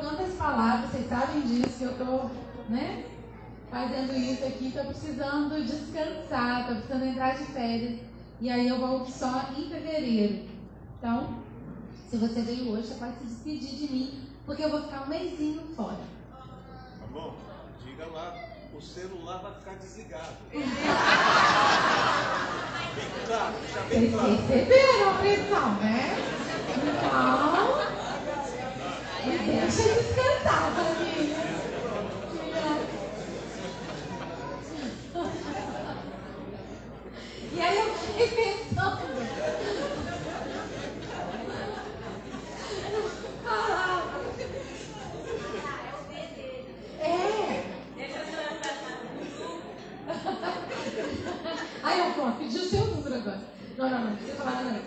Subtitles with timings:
[0.00, 2.30] tantas palavras, vocês sabem disso, que eu estou
[2.68, 3.04] né,
[3.70, 8.00] fazendo isso aqui, estou precisando descansar, estou precisando entrar de férias.
[8.40, 10.48] E aí eu volto só em fevereiro.
[10.98, 11.40] Então,
[12.08, 15.08] se você veio hoje, você pode se despedir de mim, porque eu vou ficar um
[15.08, 16.00] mêsinho fora.
[16.32, 17.36] Tá bom?
[17.84, 18.34] Diga lá,
[18.74, 20.36] o celular vai ficar desligado.
[22.94, 24.36] bem claro, deixa bem Vocês claro.
[24.48, 26.16] perceberam a pressão, né?
[26.70, 27.79] Então,
[29.20, 29.62] família.
[37.52, 39.00] E aí eu fiquei pensando.
[43.46, 44.10] Ah,
[47.00, 47.64] é.
[51.82, 53.40] Aí eu vou pedir o seu número agora.
[53.76, 54.80] Não, não, não, não precisa falar nada.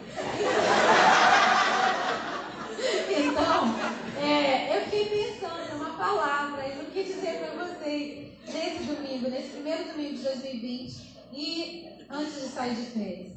[3.10, 3.76] Então,
[4.22, 9.50] é, eu fiquei pensando uma palavra e eu quis dizer para vocês nesse domingo, nesse
[9.50, 10.96] primeiro domingo de 2020
[11.34, 13.34] e antes de sair de férias.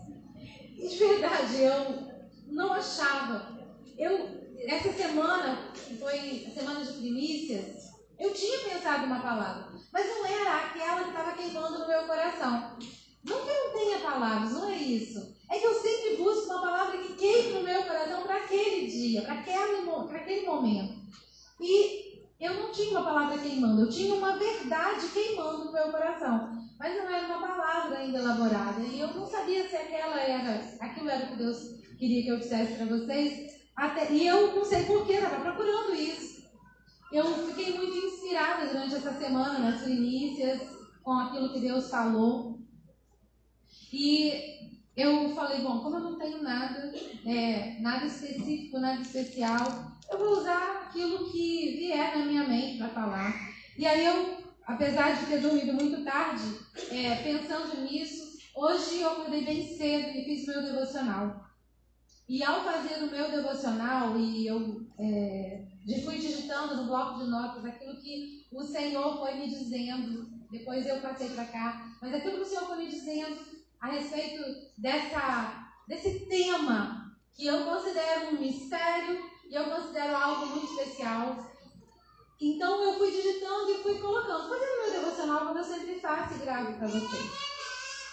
[0.76, 2.06] E de verdade, eu
[2.48, 3.56] não achava.
[3.96, 4.28] Eu,
[4.66, 7.86] essa semana, que foi a semana de primícias,
[8.18, 12.76] eu tinha pensado uma palavra, mas não era aquela que estava queimando no meu coração.
[13.24, 15.34] Não que eu não tenha palavras, não é isso.
[15.50, 19.22] É que eu sempre busco uma palavra que queime no meu coração para aquele dia,
[19.22, 20.94] para aquele, momento.
[21.60, 26.65] E eu não tinha uma palavra queimando, eu tinha uma verdade queimando no meu coração.
[26.78, 28.80] Mas não era uma palavra ainda elaborada.
[28.80, 31.58] E eu não sabia se aquela era, aquilo era o que Deus
[31.98, 33.56] queria que eu dissesse para vocês.
[33.74, 36.46] Até, e eu não sei porquê, estava procurando isso.
[37.12, 40.60] Eu fiquei muito inspirada durante essa semana, nas primícias,
[41.02, 42.58] com aquilo que Deus falou.
[43.92, 44.56] E
[44.96, 46.92] eu falei, bom, como eu não tenho nada,
[47.26, 52.88] é, nada específico, nada especial, eu vou usar aquilo que vier na minha mente para
[52.88, 53.34] falar.
[53.78, 56.42] E aí eu, apesar de ter dormido muito tarde,
[56.90, 61.46] é, pensando nisso, hoje eu acordei bem cedo e fiz meu devocional.
[62.28, 65.64] E ao fazer o meu devocional, e eu é,
[66.04, 71.00] fui digitando no bloco de notas aquilo que o Senhor foi me dizendo, depois eu
[71.00, 73.38] passei para cá, mas aquilo que o Senhor foi me dizendo
[73.80, 74.42] a respeito
[74.76, 81.45] dessa, desse tema que eu considero um mistério e eu considero algo muito especial.
[82.40, 86.38] Então eu fui digitando e fui colocando, fazendo meu devocional como eu sempre faço e
[86.38, 87.32] gravo para vocês.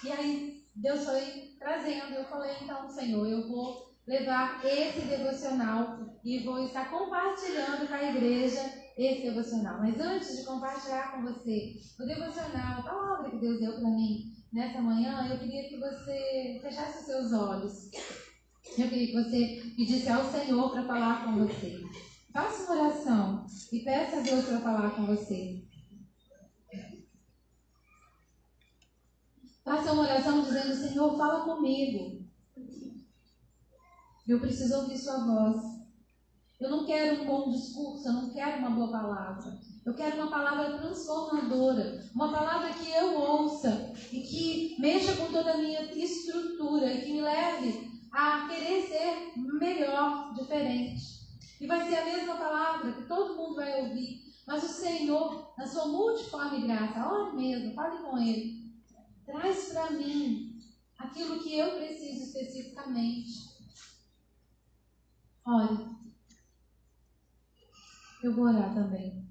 [0.03, 6.43] E aí Deus foi trazendo, eu falei, então, Senhor, eu vou levar esse devocional e
[6.43, 9.79] vou estar compartilhando com a igreja esse devocional.
[9.79, 14.33] Mas antes de compartilhar com você o devocional, a palavra que Deus deu para mim
[14.51, 17.89] nessa manhã, eu queria que você fechasse os seus olhos.
[18.77, 21.81] Eu queria que você pedisse ao Senhor para falar com você.
[22.33, 25.63] Faça uma oração e peça a Deus para falar com você.
[29.63, 32.25] Faça uma oração dizendo: Senhor, fala comigo.
[34.27, 35.61] Eu preciso ouvir Sua voz.
[36.59, 39.59] Eu não quero um bom discurso, eu não quero uma boa palavra.
[39.85, 45.53] Eu quero uma palavra transformadora, uma palavra que eu ouça e que mexa com toda
[45.53, 51.12] a minha estrutura e que me leve a querer ser melhor, diferente.
[51.63, 55.65] E vai ser a mesma palavra que todo mundo vai ouvir, mas o Senhor, na
[55.65, 58.69] sua multiforme graça, ore mesmo, fale com Ele,
[59.25, 60.59] traz para mim
[60.97, 63.47] aquilo que eu preciso especificamente.
[65.45, 65.87] Ore.
[68.21, 69.25] Eu vou orar também.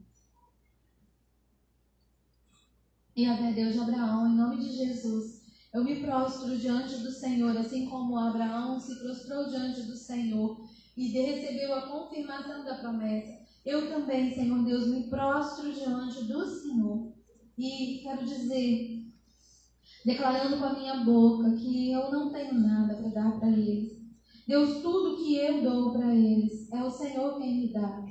[3.15, 5.43] E a Deus de Abraão, em nome de Jesus,
[5.75, 11.09] eu me prostro diante do Senhor, assim como Abraão se prostrou diante do Senhor e
[11.09, 13.43] recebeu a confirmação da promessa.
[13.65, 17.13] Eu também, Senhor Deus, me prostro diante do Senhor
[17.57, 19.13] e quero dizer,
[20.05, 24.03] declarando com a minha boca, que eu não tenho nada para dar para eles.
[24.47, 28.05] Deus, tudo que eu dou para eles é o Senhor quem me dá.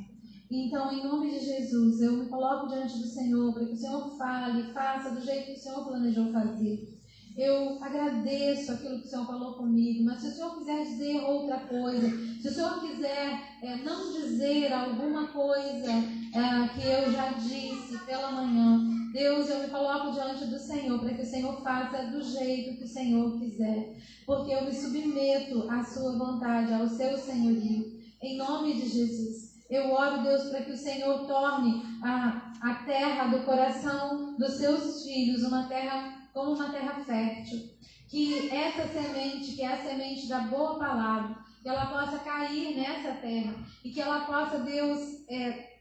[0.49, 4.17] Então, em nome de Jesus, eu me coloco diante do Senhor para que o Senhor
[4.17, 7.00] fale, faça do jeito que o Senhor planejou fazer.
[7.37, 11.59] Eu agradeço aquilo que o Senhor falou comigo, mas se o Senhor quiser dizer outra
[11.61, 12.09] coisa,
[12.41, 18.31] se o Senhor quiser é, não dizer alguma coisa é, que eu já disse pela
[18.31, 18.81] manhã,
[19.13, 22.83] Deus, eu me coloco diante do Senhor para que o Senhor faça do jeito que
[22.85, 23.95] o Senhor quiser,
[24.25, 27.99] porque eu me submeto à Sua vontade, ao Seu senhorio.
[28.21, 29.51] Em nome de Jesus.
[29.69, 35.03] Eu oro, Deus, para que o Senhor torne a, a terra do coração dos seus
[35.03, 37.69] filhos uma terra como uma terra fértil.
[38.09, 43.13] Que essa semente, que é a semente da boa palavra, que ela possa cair nessa
[43.13, 45.71] terra e que ela possa, Deus, é,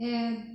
[0.00, 0.46] é,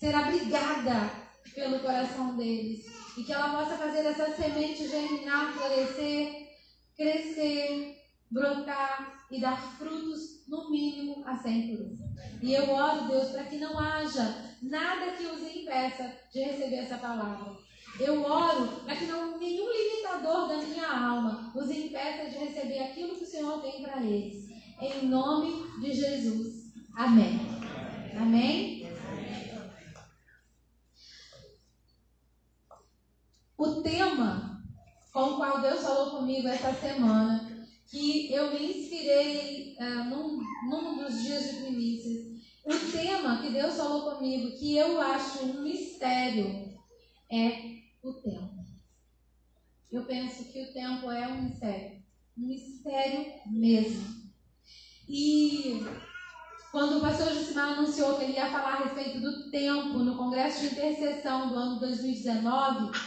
[0.00, 1.10] ser abrigada
[1.54, 2.86] pelo coração deles.
[3.16, 6.48] E que ela possa fazer essa semente germinar, florescer,
[6.96, 7.96] crescer,
[8.30, 11.86] brotar e dar frutos, no mínimo, a 100 por.
[12.42, 16.96] E eu oro, Deus, para que não haja nada que os impeça de receber essa
[16.96, 17.56] palavra.
[17.98, 23.16] Eu oro para que não, nenhum limitador da minha alma os impeça de receber aquilo
[23.16, 24.48] que o Senhor tem para eles.
[24.80, 26.72] Em nome de Jesus.
[26.94, 27.40] Amém.
[28.16, 28.88] Amém?
[33.56, 34.62] O tema
[35.12, 40.40] com o qual Deus falou comigo essa semana, que eu me inspirei uh, num,
[40.70, 42.26] num dos dias de primícias,
[42.64, 46.78] o tema que Deus falou comigo, que eu acho um mistério,
[47.30, 47.77] é
[48.10, 48.64] o tempo.
[49.90, 52.02] Eu penso que o tempo é um mistério.
[52.36, 54.18] Um mistério mesmo.
[55.08, 55.80] E
[56.70, 60.60] quando o pastor Jusimar anunciou que ele ia falar a respeito do tempo no Congresso
[60.60, 62.98] de Intercessão do ano 2019,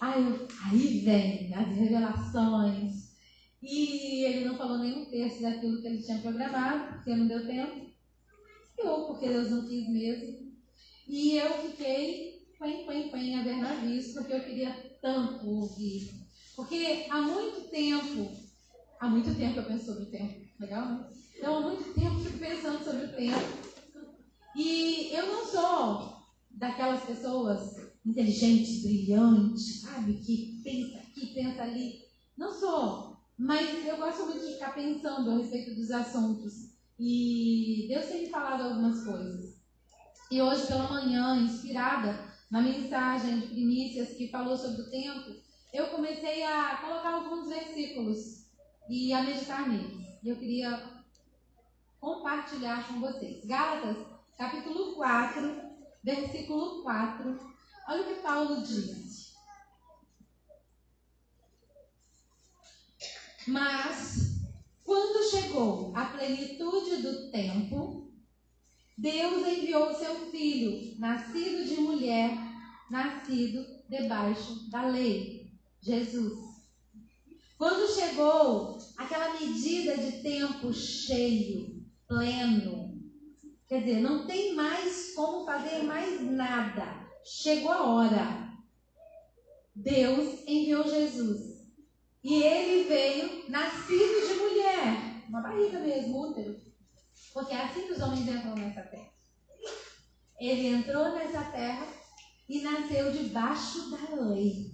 [0.00, 3.10] aí, aí vem as revelações.
[3.60, 7.90] E ele não falou nenhum terço daquilo que ele tinha programado, porque não deu tempo.
[8.78, 10.52] Ou porque Deus não quis mesmo.
[11.06, 16.10] E eu fiquei quen, quen, quen a ver navios, porque eu queria tanto ouvir.
[16.54, 18.30] Porque há muito tempo,
[19.00, 21.10] há muito tempo eu penso sobre o tempo, legal, né?
[21.36, 23.40] Então, há muito tempo eu fico pensando sobre o tempo.
[24.54, 26.20] E eu não sou
[26.50, 30.14] daquelas pessoas inteligentes, brilhantes, sabe?
[30.18, 32.00] Que pensa aqui, pensa ali.
[32.36, 33.16] Não sou.
[33.38, 36.52] Mas eu gosto muito de ficar pensando a respeito dos assuntos.
[36.98, 39.58] E Deus tem me falado algumas coisas.
[40.30, 45.40] E hoje pela manhã, inspirada na mensagem de primícias que falou sobre o tempo,
[45.72, 48.46] eu comecei a colocar alguns versículos
[48.88, 50.18] e a meditar neles.
[50.22, 51.00] E eu queria
[52.00, 53.44] compartilhar com vocês.
[53.44, 53.96] Gálatas,
[54.36, 55.62] capítulo 4,
[56.02, 57.38] versículo 4.
[57.88, 59.34] Olha o que Paulo diz.
[63.46, 64.40] Mas,
[64.84, 68.09] quando chegou a plenitude do tempo,
[69.00, 72.36] Deus enviou seu filho, nascido de mulher,
[72.90, 75.50] nascido debaixo da lei,
[75.80, 76.38] Jesus.
[77.56, 83.00] Quando chegou aquela medida de tempo cheio, pleno.
[83.66, 87.08] Quer dizer, não tem mais como fazer mais nada.
[87.24, 88.52] Chegou a hora.
[89.74, 91.66] Deus enviou Jesus.
[92.22, 95.24] E ele veio nascido de mulher.
[95.26, 96.59] Uma barriga mesmo, útero.
[97.32, 99.10] Porque é assim que os homens entram nessa terra.
[100.38, 101.86] Ele entrou nessa terra
[102.48, 104.72] e nasceu debaixo da lei.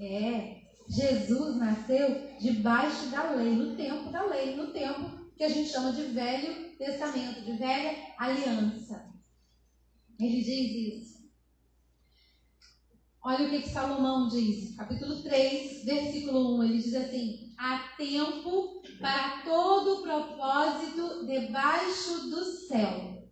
[0.00, 5.70] É, Jesus nasceu debaixo da lei, no tempo da lei, no tempo que a gente
[5.70, 9.12] chama de Velho Testamento, de Velha Aliança.
[10.18, 11.18] Ele diz isso.
[13.22, 16.64] Olha o que, que Salomão diz, capítulo 3, versículo 1.
[16.64, 23.28] Ele diz assim: Há tempo para todo propósito debaixo do céu.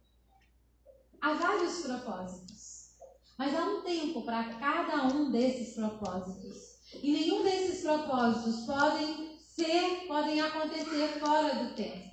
[1.21, 2.97] Há vários propósitos,
[3.39, 6.57] mas há um tempo para cada um desses propósitos.
[7.01, 12.11] E nenhum desses propósitos podem ser, podem acontecer fora do tempo.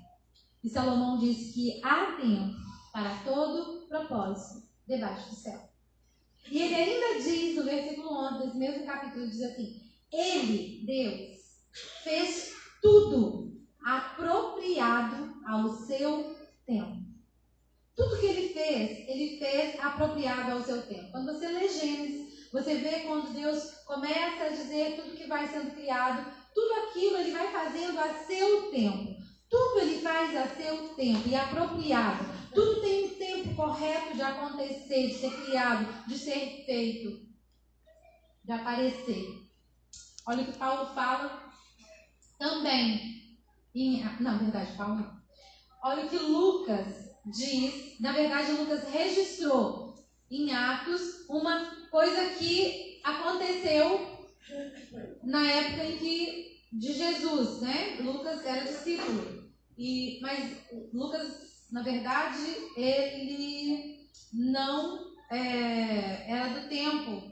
[0.64, 2.56] E Salomão diz que há tempo
[2.92, 5.68] para todo propósito debaixo do céu.
[6.50, 11.33] E ele ainda diz no versículo 11 desse mesmo capítulo, diz assim: Ele, Deus,
[12.04, 13.54] fez tudo
[13.84, 17.04] apropriado ao seu tempo.
[17.96, 21.12] Tudo que ele fez, ele fez apropriado ao seu tempo.
[21.12, 25.72] Quando você lê Gênesis, você vê quando Deus começa a dizer tudo que vai sendo
[25.72, 29.22] criado, tudo aquilo ele vai fazendo a seu tempo.
[29.50, 32.26] Tudo ele faz a seu tempo e apropriado.
[32.54, 37.28] Tudo tem um tempo correto de acontecer, de ser criado, de ser feito,
[38.44, 39.44] de aparecer.
[40.26, 41.43] Olha o que Paulo fala
[42.44, 43.40] também.
[43.74, 45.10] Em, não, verdade, Paulo.
[45.82, 48.00] Olha o que Lucas diz.
[48.02, 49.96] Na verdade, Lucas registrou
[50.30, 54.28] em Atos uma coisa que aconteceu
[55.24, 57.98] na época em que de Jesus, né?
[58.02, 59.50] Lucas era discípulo.
[59.78, 60.58] E, mas
[60.94, 62.42] Lucas, na verdade,
[62.76, 67.32] ele não é, era do tempo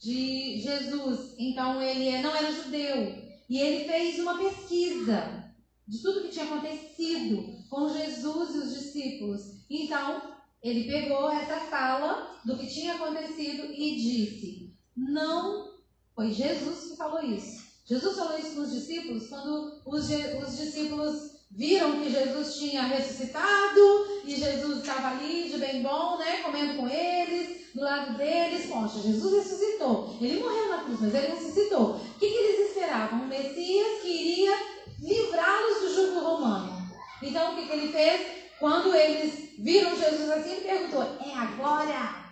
[0.00, 1.36] de Jesus.
[1.38, 3.27] Então ele não era judeu.
[3.48, 5.52] E ele fez uma pesquisa
[5.86, 9.40] de tudo que tinha acontecido com Jesus e os discípulos.
[9.70, 15.78] Então, ele pegou essa fala do que tinha acontecido e disse: Não
[16.14, 17.66] foi Jesus que falou isso.
[17.86, 23.80] Jesus falou isso para os discípulos quando os, os discípulos viram que Jesus tinha ressuscitado
[24.26, 28.66] e Jesus estava ali de bem bom, né, comendo com eles, do lado deles.
[28.66, 30.16] Poxa, Jesus ressuscitou.
[30.20, 31.96] Ele morreu na cruz, mas ele ressuscitou.
[31.96, 33.22] O que, que eles esperavam?
[33.22, 34.56] Um Messias que iria
[35.00, 36.88] livrá-los do jugo romano.
[37.22, 38.38] Então, o que, que ele fez?
[38.58, 42.28] Quando eles viram Jesus assim, ele perguntou: É agora?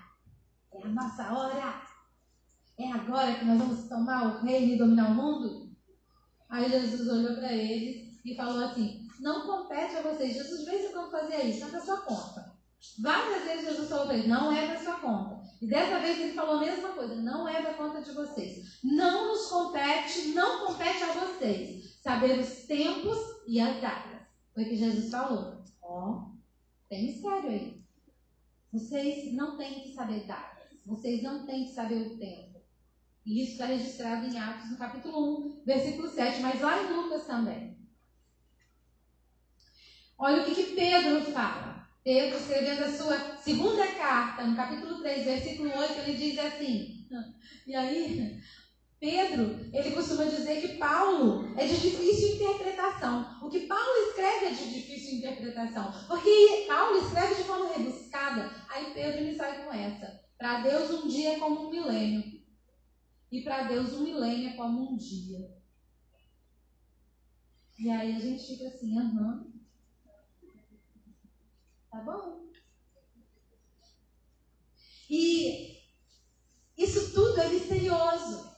[0.72, 1.82] É a nossa hora?
[2.78, 5.70] É agora que nós vamos tomar o reino e dominar o mundo?
[6.48, 10.34] Aí Jesus olhou para eles e falou assim: Não compete a vocês.
[10.34, 12.45] Jesus, de vez em quando fazia isso, não é da sua conta.
[12.98, 15.42] Várias vezes Jesus falou para eles: Não é da sua conta.
[15.60, 18.80] E dessa vez ele falou a mesma coisa: Não é da conta de vocês.
[18.82, 24.22] Não nos compete, não compete a vocês saber os tempos e as datas.
[24.54, 25.64] Foi o que Jesus falou.
[25.82, 26.30] Ó,
[26.88, 27.84] tem mistério aí.
[28.72, 30.68] Vocês não têm que saber datas.
[30.84, 32.56] Vocês não têm que saber o tempo.
[33.26, 37.26] E isso está registrado em Atos, no capítulo 1, versículo 7, mas lá em Lucas
[37.26, 37.76] também.
[40.16, 41.75] Olha o que, que Pedro fala.
[42.06, 47.04] Pedro, escrevendo a sua segunda carta, no capítulo 3, versículo 8, ele diz assim.
[47.66, 48.40] E aí,
[49.00, 53.40] Pedro, ele costuma dizer que Paulo é de difícil interpretação.
[53.42, 55.92] O que Paulo escreve é de difícil interpretação.
[56.06, 58.52] Porque Paulo escreve de forma rebuscada.
[58.68, 60.20] Aí Pedro me sai com essa.
[60.38, 62.22] Para Deus, um dia é como um milênio.
[63.32, 65.50] E para Deus, um milênio é como um dia.
[67.80, 69.55] E aí a gente fica assim, aham.
[71.96, 72.50] Tá bom.
[75.08, 75.78] E
[76.76, 78.54] isso tudo é misterioso.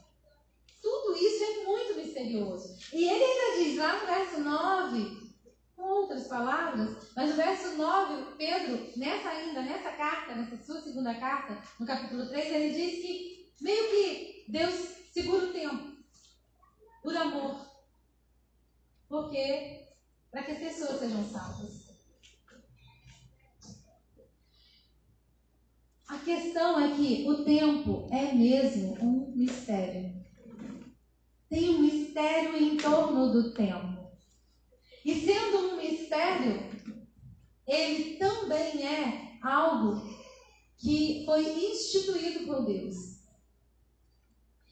[0.82, 2.76] Tudo isso é muito misterioso.
[2.92, 5.28] E ele ainda diz lá no verso 9
[5.76, 11.14] com outras palavras, mas no verso 9, Pedro, nessa ainda, nessa carta, nessa sua segunda
[11.14, 14.74] carta, no capítulo 3, ele diz que meio que Deus
[15.12, 15.96] segura o tempo
[17.04, 17.68] por amor.
[19.08, 19.86] Porque
[20.28, 21.77] para que as pessoas sejam salvas.
[26.08, 30.14] A questão é que o tempo é mesmo um mistério.
[31.50, 34.08] Tem um mistério em torno do tempo.
[35.04, 36.62] E sendo um mistério,
[37.66, 40.02] ele também é algo
[40.78, 43.18] que foi instituído por Deus.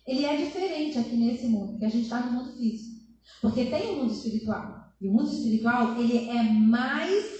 [0.06, 2.96] Ele é diferente aqui nesse mundo, porque a gente está no mundo físico.
[3.42, 4.94] Porque tem o um mundo espiritual.
[4.98, 7.36] E o mundo espiritual, ele é mais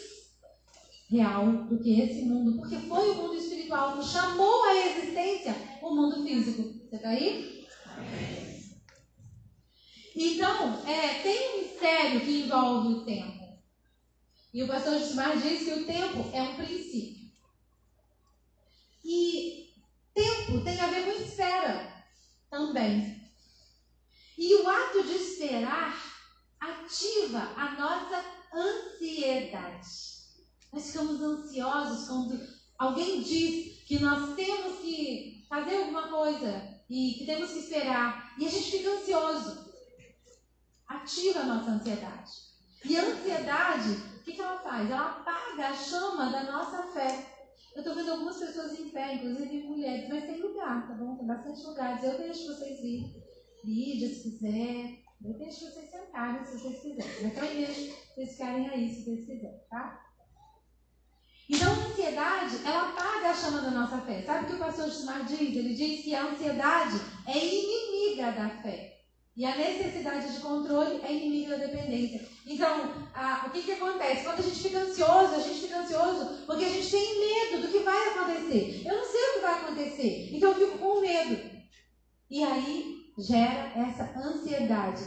[1.08, 2.56] real do que esse mundo.
[2.56, 6.62] Porque foi o mundo espiritual que chamou à existência o mundo físico.
[6.62, 7.66] Você está aí?
[10.14, 13.58] Então, é, tem um mistério que envolve o tempo.
[14.54, 17.30] E o pastor Gismar diz que o tempo é um princípio.
[19.04, 19.74] E
[20.14, 22.04] tempo tem a ver com espera
[22.48, 23.20] também.
[24.38, 25.94] E o ato de esperar
[26.58, 30.16] ativa a nossa ansiedade.
[30.72, 37.26] Nós ficamos ansiosos quando alguém diz que nós temos que fazer alguma coisa e que
[37.26, 38.34] temos que esperar.
[38.38, 39.66] E a gente fica ansioso
[40.86, 42.30] ativa a nossa ansiedade.
[42.84, 44.90] E a ansiedade, o que, que ela faz?
[44.90, 47.26] Ela apaga a chama da nossa fé.
[47.74, 51.16] Eu estou vendo algumas pessoas em pé, inclusive mulheres, mas tem lugar, tá bom?
[51.16, 52.02] Tem bastante lugares.
[52.02, 53.26] Eu deixo vocês ir.
[53.64, 54.98] Lídia, se quiser.
[55.24, 57.22] Eu deixo vocês sentarem, se vocês quiserem.
[57.22, 60.05] Mas também deixo vocês ficarem aí, se vocês quiserem, tá?
[61.48, 64.22] Então, a ansiedade, ela apaga a chama da nossa fé.
[64.22, 65.40] Sabe o que o pastor Gismar diz?
[65.40, 68.96] Ele diz que a ansiedade é inimiga da fé.
[69.36, 72.26] E a necessidade de controle é inimiga da dependência.
[72.46, 74.24] Então, a, o que, que acontece?
[74.24, 77.68] Quando a gente fica ansioso, a gente fica ansioso porque a gente tem medo do
[77.70, 78.82] que vai acontecer.
[78.86, 81.50] Eu não sei o que vai acontecer, então eu fico com medo.
[82.30, 85.02] E aí gera essa ansiedade.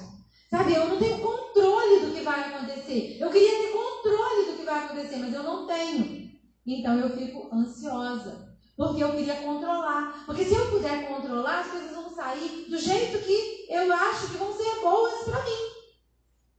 [0.48, 3.18] Sabe, eu não tenho controle do que vai acontecer.
[3.20, 6.29] Eu queria ter controle do que vai acontecer, mas eu não tenho.
[6.76, 8.48] Então eu fico ansiosa.
[8.78, 10.24] Porque eu queria controlar.
[10.26, 14.38] Porque se eu puder controlar, as coisas vão sair do jeito que eu acho que
[14.38, 15.70] vão ser boas para mim.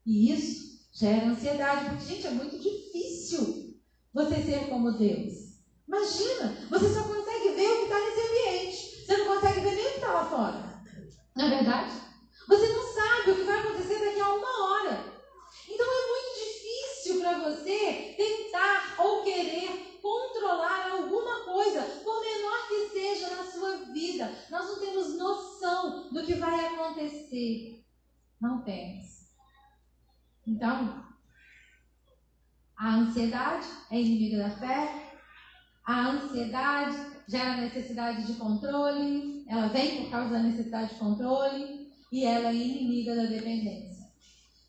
[0.04, 3.74] E isso gera ansiedade, porque, gente, é muito difícil
[4.12, 5.50] você ser como Deus.
[5.86, 9.06] Imagina, você só consegue ver o que está nesse ambiente.
[9.06, 10.82] Você não consegue ver nem o que está lá fora.
[11.36, 11.92] Não é verdade?
[12.48, 15.04] Você não sabe o que vai acontecer daqui a uma hora.
[15.68, 16.19] Então é muito
[17.10, 23.76] difícil para você tentar ou querer controlar alguma coisa, por menor que seja na sua
[23.92, 24.32] vida.
[24.50, 27.84] Nós não temos noção do que vai acontecer.
[28.40, 29.30] Não temos.
[30.46, 31.04] Então,
[32.76, 35.12] a ansiedade é inimiga da fé.
[35.84, 36.96] A ansiedade
[37.28, 39.44] gera necessidade de controle.
[39.48, 41.90] Ela vem por causa da necessidade de controle.
[42.10, 43.89] E ela é inimiga da dependência.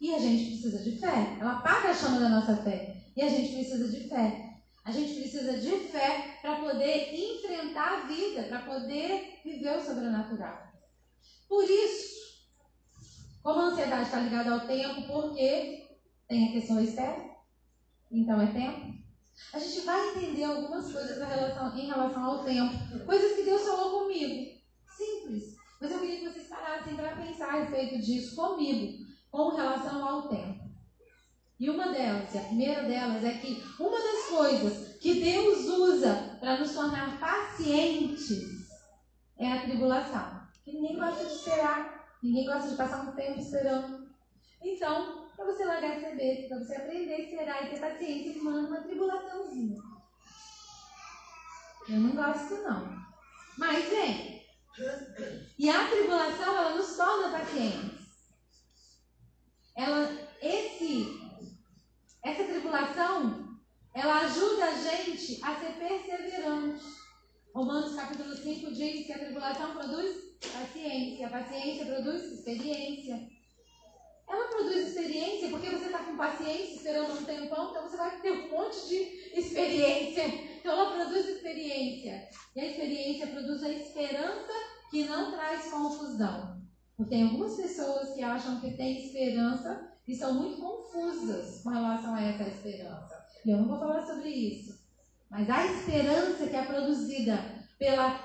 [0.02, 1.38] E a gente precisa de fé.
[1.40, 2.98] Ela apaga a chama da nossa fé.
[3.16, 4.52] E a gente precisa de fé.
[4.84, 10.72] A gente precisa de fé para poder enfrentar a vida, para poder viver o sobrenatural.
[11.48, 12.50] Por isso,
[13.44, 15.88] como a ansiedade está ligada ao tempo, porque
[16.28, 17.36] tem a questão externa,
[18.12, 18.92] então é tempo.
[19.54, 24.02] A gente vai entender algumas coisas relação, em relação ao tempo, coisas que Deus falou
[24.02, 24.60] comigo.
[24.98, 25.56] Simples.
[25.80, 29.01] Mas eu queria que vocês parassem para pensar a respeito disso comigo,
[29.32, 30.70] com relação ao tempo.
[31.60, 36.38] E uma delas, e a primeira delas, é que uma das coisas que Deus usa
[36.40, 38.68] para nos tornar pacientes
[39.38, 40.42] é a tribulação.
[40.64, 44.10] Que ninguém gosta de esperar, ninguém gosta de passar um tempo esperando.
[44.62, 48.42] Então, para você largar esse besta, para você aprender a esperar e ter paciência, ele
[48.42, 49.80] manda uma tribulaçãozinha.
[51.90, 53.02] Eu não gosto, não.
[53.58, 54.42] Mas vem.
[55.60, 57.91] E a tribulação, ela nos torna pacientes.
[59.76, 61.08] Ela, esse,
[62.24, 63.58] essa tribulação,
[63.94, 66.84] ela ajuda a gente a ser perseverante.
[67.54, 73.28] Romanos capítulo 5 diz que a tribulação produz paciência, a paciência produz experiência.
[74.28, 78.32] Ela produz experiência porque você está com paciência, esperando um tempão, então você vai ter
[78.32, 78.96] um monte de
[79.38, 80.26] experiência.
[80.60, 82.30] Então ela produz experiência.
[82.56, 84.54] E a experiência produz a esperança
[84.90, 86.51] que não traz confusão.
[87.06, 92.22] Tem algumas pessoas que acham que têm esperança e são muito confusas com relação a
[92.22, 93.26] essa esperança.
[93.46, 94.80] E eu não vou falar sobre isso.
[95.30, 97.40] Mas a esperança que é produzida
[97.80, 98.20] pela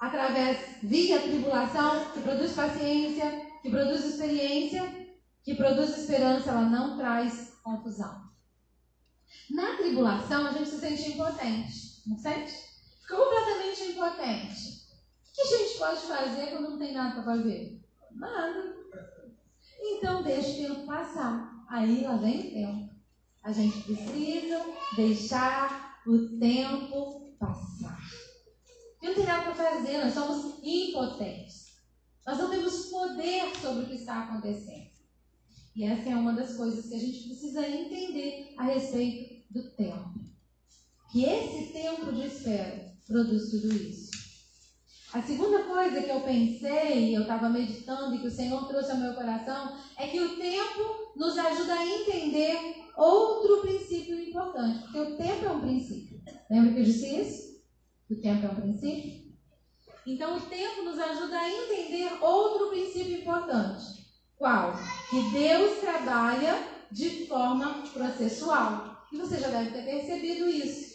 [0.00, 5.06] através via tribulação, que produz paciência, que produz experiência,
[5.42, 8.26] que produz esperança, ela não traz confusão.
[9.50, 12.52] Na tribulação, a gente se sente impotente, não sente?
[13.00, 14.86] Fica completamente impotente.
[15.30, 17.85] O que a gente pode fazer quando não tem nada para fazer?
[18.16, 18.74] Nada.
[19.80, 21.64] Então, deixa o tempo passar.
[21.68, 22.96] Aí lá vem o tempo.
[23.42, 24.64] A gente precisa
[24.96, 28.00] deixar o tempo passar.
[29.02, 31.76] Não tem nada para fazer, nós somos impotentes.
[32.26, 34.90] Nós não temos poder sobre o que está acontecendo.
[35.76, 40.18] E essa é uma das coisas que a gente precisa entender a respeito do tempo.
[41.12, 44.05] Que esse tempo de espera produz tudo isso.
[45.16, 48.98] A segunda coisa que eu pensei, eu estava meditando e que o Senhor trouxe ao
[48.98, 54.82] meu coração, é que o tempo nos ajuda a entender outro princípio importante.
[54.82, 56.20] Porque o tempo é um princípio.
[56.50, 57.62] Lembra que eu disse isso?
[58.06, 59.32] Que o tempo é um princípio?
[60.06, 64.06] Então, o tempo nos ajuda a entender outro princípio importante.
[64.36, 64.74] Qual?
[65.08, 69.06] Que Deus trabalha de forma processual.
[69.10, 70.94] E você já deve ter percebido isso.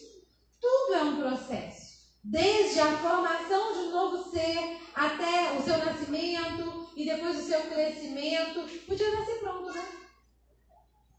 [0.60, 1.81] Tudo é um processo.
[2.24, 7.62] Desde a formação de um novo ser até o seu nascimento e depois o seu
[7.62, 8.62] crescimento.
[8.86, 9.84] Podia nascer pronto, né?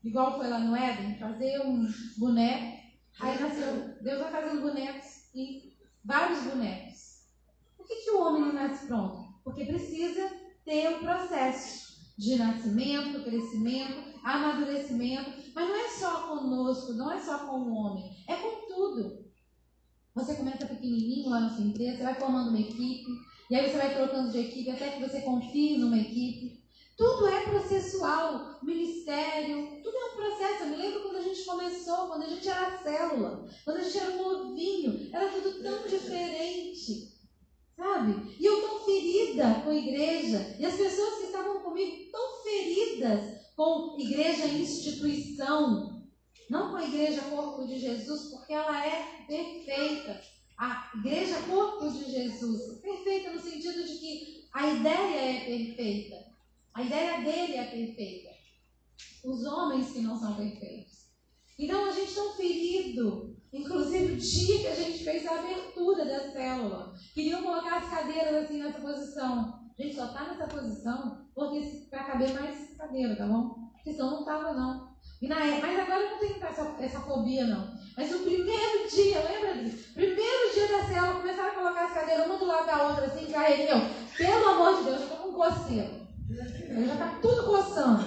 [0.04, 1.88] Igual foi lá no Éden, fazer um
[2.18, 2.82] boneco.
[3.20, 3.96] Aí nasceu.
[4.00, 7.26] Deus vai fazendo bonecos e vários bonecos.
[7.76, 9.24] Por que, que o homem não nasce pronto?
[9.42, 10.30] Porque precisa
[10.64, 15.52] ter o um processo de nascimento, crescimento, amadurecimento.
[15.54, 19.21] Mas não é só conosco, não é só com o homem, é com tudo.
[20.14, 23.10] Você começa pequenininho lá na sua empresa, você vai formando uma equipe,
[23.50, 26.62] e aí você vai trocando de equipe até que você confie numa equipe.
[26.98, 30.64] Tudo é processual, ministério, tudo é um processo.
[30.64, 33.98] Eu me lembro quando a gente começou, quando a gente era célula, quando a gente
[33.98, 37.12] era novinho, era tudo tão diferente.
[37.74, 38.36] Sabe?
[38.38, 40.56] E eu tão ferida com a igreja.
[40.58, 45.91] E as pessoas que estavam comigo tão feridas com igreja instituição.
[46.50, 50.20] Não com a igreja corpo de Jesus, porque ela é perfeita.
[50.58, 52.80] A igreja corpo de Jesus.
[52.80, 56.16] Perfeita no sentido de que a ideia é perfeita.
[56.74, 58.30] A ideia dele é perfeita.
[59.24, 61.10] Os homens que não são perfeitos.
[61.58, 66.32] Então a gente tão ferido Inclusive, o dia que a gente fez a abertura da
[66.32, 69.60] célula, queriam colocar as cadeiras assim nessa posição.
[69.78, 73.70] A gente só está nessa posição porque para caber mais cadeira, tá bom?
[73.72, 74.91] Porque senão não estava, não.
[75.28, 77.72] Na, mas agora não tem essa, essa fobia, não.
[77.96, 79.92] Mas no primeiro dia, lembra disso?
[79.94, 83.26] Primeiro dia da célula, começaram a colocar as cadeiras uma do lado da outra, assim,
[83.26, 83.88] carreirinho.
[84.16, 85.90] Pelo amor de Deus, eu com coceira.
[86.68, 88.04] Eu já está tudo coçando.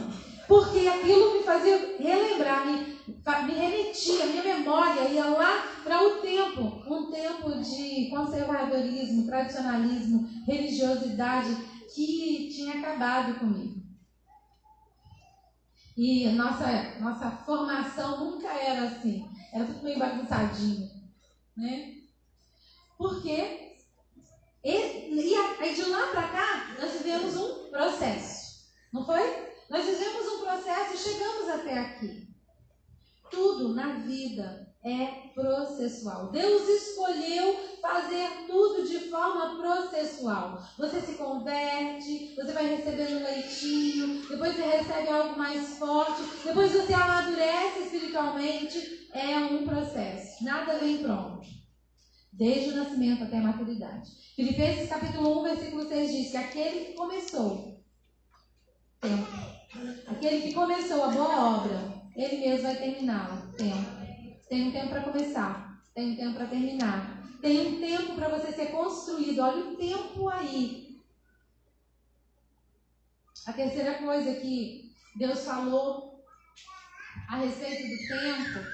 [0.47, 6.83] Porque aquilo me fazia relembrar, me, me remetia, minha memória ia lá para o tempo,
[6.87, 11.55] um tempo de conservadorismo, tradicionalismo, religiosidade
[11.95, 13.84] que tinha acabado comigo.
[15.97, 20.91] E nossa, nossa formação nunca era assim, era tudo meio bagunçadinho,
[21.55, 21.93] né?
[22.97, 23.75] Porque
[24.63, 29.53] e, e aí de lá para cá nós vivemos um processo, não foi?
[29.69, 32.27] Nós fizemos um processo e chegamos até aqui.
[33.31, 36.29] Tudo na vida é processual.
[36.29, 40.61] Deus escolheu fazer tudo de forma processual.
[40.77, 46.93] Você se converte, você vai recebendo leitinho, depois você recebe algo mais forte, depois você
[46.93, 49.09] amadurece espiritualmente.
[49.11, 50.43] É um processo.
[50.43, 51.47] Nada vem pronto.
[52.31, 54.11] Desde o nascimento até a maturidade.
[54.35, 57.81] Filipenses capítulo 1, versículo 6 diz que aquele que começou,
[60.05, 63.51] aquele que começou a boa obra, ele mesmo vai terminá-la.
[63.57, 64.05] Tempo.
[64.47, 68.51] Tem um tempo para começar, tem um tempo para terminar, tem um tempo para você
[68.51, 69.39] ser construído.
[69.39, 70.99] Olha o tempo aí.
[73.45, 76.23] A terceira coisa que Deus falou
[77.27, 78.65] a respeito do tempo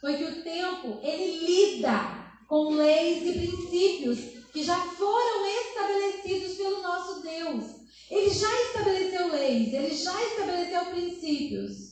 [0.00, 4.18] foi que o tempo ele lida com leis e princípios
[4.52, 7.78] que já foram estabelecidos pelo nosso Deus.
[8.10, 11.87] Ele já estabeleceu leis, ele já estabeleceu princípios.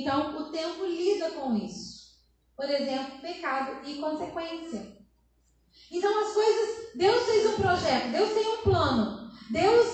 [0.00, 2.02] Então, o tempo lida com isso.
[2.56, 5.02] Por exemplo, pecado e consequência.
[5.90, 9.30] Então as coisas, Deus fez um projeto, Deus tem um plano.
[9.50, 9.86] Deus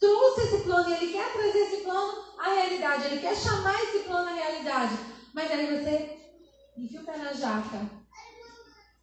[0.00, 3.06] trouxe esse plano e Ele quer trazer esse plano à realidade.
[3.06, 4.96] Ele quer chamar esse plano à realidade.
[5.32, 6.18] Mas aí você
[6.76, 7.90] enfia o pé na jaca.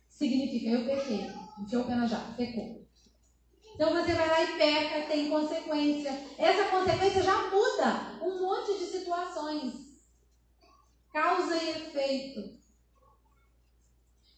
[0.10, 1.32] Significa eu pequei.
[1.60, 2.82] Enfiou o pé na jaca, pecou.
[3.76, 6.12] Então você vai lá e peca, tem consequência.
[6.38, 9.91] Essa consequência já muda um monte de situações.
[11.12, 12.60] Causa e efeito.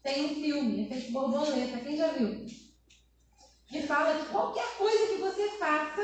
[0.02, 2.46] Tem um filme, Efeito Borboleta, quem já viu?
[3.68, 6.02] Que fala que qualquer coisa que você faça,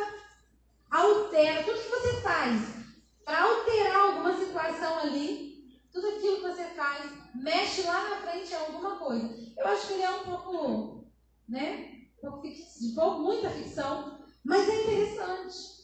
[0.90, 2.80] altera, tudo que você faz,
[3.26, 8.56] para alterar alguma situação ali, tudo aquilo que você faz, mexe lá na frente em
[8.56, 9.36] alguma coisa.
[9.58, 11.06] Eu acho que ele é um pouco,
[11.48, 12.06] né?
[12.24, 15.80] Um pouco, de pouco, muita ficção, mas é interessante.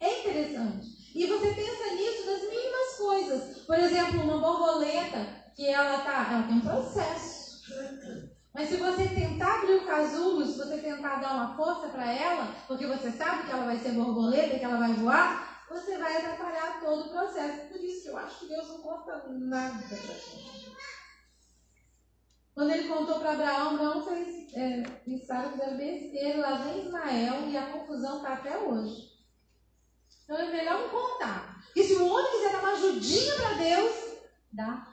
[0.00, 1.12] É interessante.
[1.14, 3.58] E você pensa nisso das mínimas coisas.
[3.64, 7.62] Por exemplo, uma borboleta que ela tá, ela tem um processo.
[8.52, 12.86] Mas se você tentar abrir o casulo, se você tentar dar força para ela, porque
[12.86, 17.06] você sabe que ela vai ser borboleta, que ela vai voar, você vai atrapalhar todo
[17.06, 17.68] o processo.
[17.68, 20.76] Por isso que eu acho que Deus não conta nada para gente.
[22.54, 27.48] Quando ele contou para Abraão, Abraão fez, é, pensaram que era besteira, lá vem Ismael
[27.50, 29.16] e a confusão está até hoje.
[30.24, 31.62] Então é melhor não contar.
[31.66, 34.16] Porque se o homem quiser dar uma ajudinha para Deus,
[34.52, 34.92] dá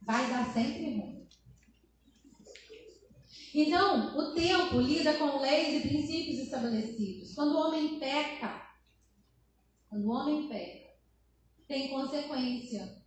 [0.00, 1.11] Vai dar sempre ruim.
[3.54, 7.34] Então, o tempo lida com leis e princípios estabelecidos.
[7.34, 8.62] Quando o homem peca,
[9.88, 10.88] quando o homem peca,
[11.68, 13.02] tem consequência.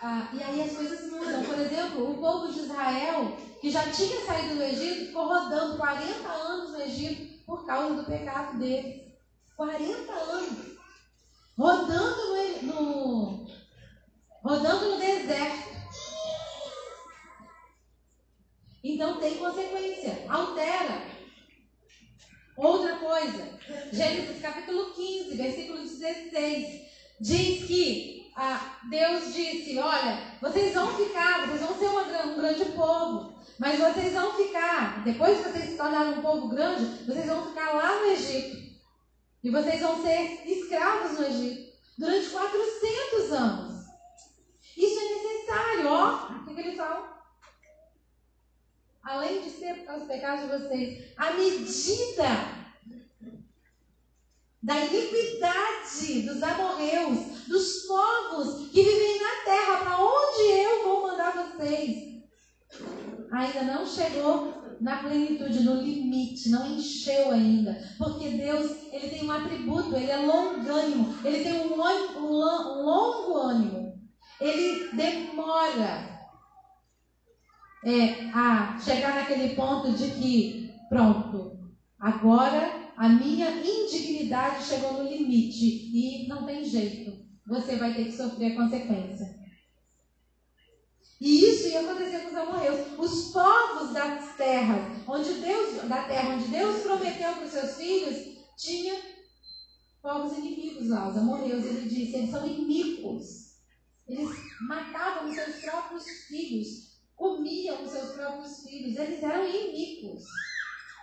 [0.00, 1.42] Ah, e aí as coisas mudam.
[1.42, 6.28] Por exemplo, o povo de Israel, que já tinha saído do Egito, ficou rodando 40
[6.28, 9.08] anos no Egito por causa do pecado deles.
[9.56, 10.78] 40 anos.
[11.56, 13.46] Rodando no, no
[14.42, 15.77] rodando no deserto.
[18.82, 21.02] Então tem consequência, altera.
[22.56, 23.58] Outra coisa,
[23.92, 26.82] Gênesis capítulo 15, versículo 16,
[27.20, 32.64] diz que ah, Deus disse: Olha, vocês vão ficar, vocês vão ser uma, um grande
[32.66, 37.46] povo, mas vocês vão ficar, depois que vocês se tornarem um povo grande, vocês vão
[37.46, 38.68] ficar lá no Egito.
[39.42, 43.86] E vocês vão ser escravos no Egito durante 400 anos.
[44.76, 46.28] Isso é necessário, ó.
[46.48, 47.17] O que, ele fala?
[49.02, 52.58] Além de ser dos pecados de vocês, a medida
[54.62, 61.32] da iniquidade dos amorreus, dos povos que vivem na terra, para onde eu vou mandar
[61.32, 62.22] vocês,
[63.30, 67.82] ainda não chegou na plenitude, no limite, não encheu ainda.
[67.98, 73.98] Porque Deus, ele tem um atributo, ele é longânimo, ele tem um longo ânimo.
[74.40, 76.17] Ele demora
[77.84, 81.58] é, a chegar naquele ponto de que, pronto,
[81.98, 88.16] agora a minha indignidade chegou no limite e não tem jeito, você vai ter que
[88.16, 89.38] sofrer a consequência.
[91.20, 92.98] E isso ia acontecer com os amorreus.
[92.98, 98.38] Os povos das terras, onde Deus, da terra onde Deus prometeu para os seus filhos,
[98.56, 99.00] tinha
[100.00, 101.64] povos inimigos lá, os amorreus.
[101.64, 103.48] Ele disse, eles são inimigos.
[104.06, 106.87] Eles matavam os seus próprios filhos
[107.18, 108.96] comiam os seus próprios filhos.
[108.96, 110.24] Eles eram inimigos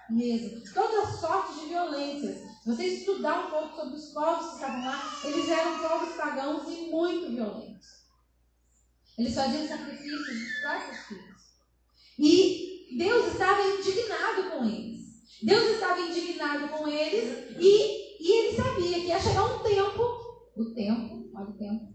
[0.10, 0.64] mesmo.
[0.74, 2.38] Toda sorte de violências.
[2.64, 6.68] Se você estudar um pouco sobre os povos que estavam lá, eles eram povos pagãos
[6.70, 8.06] e muito violentos.
[9.18, 11.42] Eles faziam sacrifícios dos próprios filhos.
[12.18, 15.06] E Deus estava indignado com eles.
[15.44, 20.26] Deus estava indignado com eles e, e ele sabia que ia chegar um tempo
[20.56, 21.94] o tempo, olha o tempo,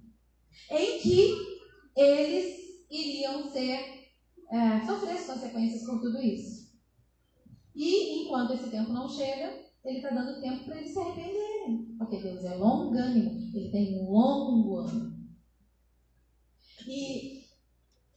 [0.71, 1.35] em que
[1.97, 4.00] eles iriam ser,
[4.51, 6.71] é, sofrer as consequências por tudo isso.
[7.75, 11.97] E enquanto esse tempo não chega, ele está dando tempo para eles se arrependerem.
[11.99, 15.21] Porque Deus é longânimo, ele tem um longo ano.
[16.87, 17.45] E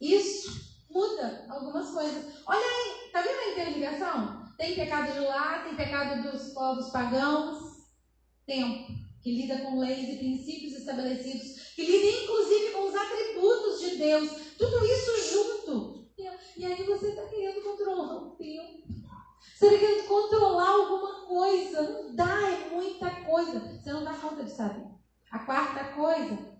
[0.00, 2.42] isso muda algumas coisas.
[2.46, 4.44] Olha aí, tá vendo a interligação?
[4.56, 7.74] Tem pecado de lá, tem pecado dos povos pagãos.
[8.46, 8.92] Tempo,
[9.22, 14.30] que lida com leis e princípios estabelecidos, que lida inclusive com os atributos de Deus.
[14.58, 15.93] Tudo isso junto.
[16.56, 18.84] E aí você está querendo controlar o tempo.
[19.54, 21.82] Você está querendo controlar alguma coisa.
[21.82, 23.60] Não dá, é muita coisa.
[23.60, 24.86] Você não dá conta de saber.
[25.30, 26.54] A quarta coisa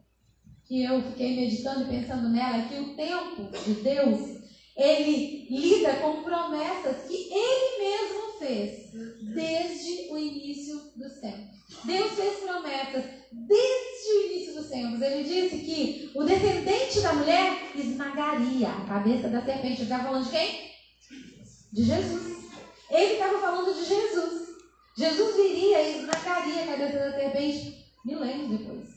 [0.64, 4.42] que eu fiquei meditando e pensando nela é que o tempo de Deus,
[4.76, 8.90] ele lida com promessas que ele mesmo fez
[9.34, 11.54] desde o início dos tempos.
[11.84, 15.00] Deus fez promessas desde o início dos tempos.
[15.00, 19.80] Ele disse que o descendente da mulher esmagaria a cabeça da serpente.
[19.80, 20.70] Ele estava falando de quem?
[21.72, 22.44] De Jesus.
[22.90, 24.44] Ele estava falando de Jesus.
[24.96, 28.94] Jesus viria e esmagaria a cabeça da serpente milênios depois.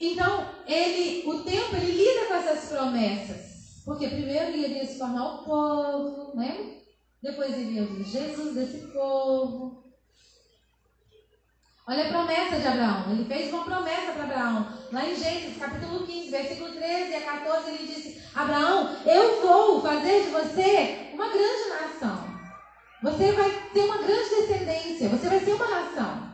[0.00, 3.49] Então, ele, o tempo, ele lida com essas promessas.
[3.90, 6.76] Porque primeiro ele iria se tornar o povo, né?
[7.20, 9.82] Depois iria vir Jesus desse povo.
[11.88, 13.10] Olha a promessa de Abraão.
[13.10, 14.78] Ele fez uma promessa para Abraão.
[14.92, 20.22] Lá em Gênesis, capítulo 15, versículo 13 a 14, ele disse: Abraão, eu vou fazer
[20.22, 22.24] de você uma grande nação.
[23.02, 25.08] Você vai ter uma grande descendência.
[25.08, 26.30] Você vai ser uma nação.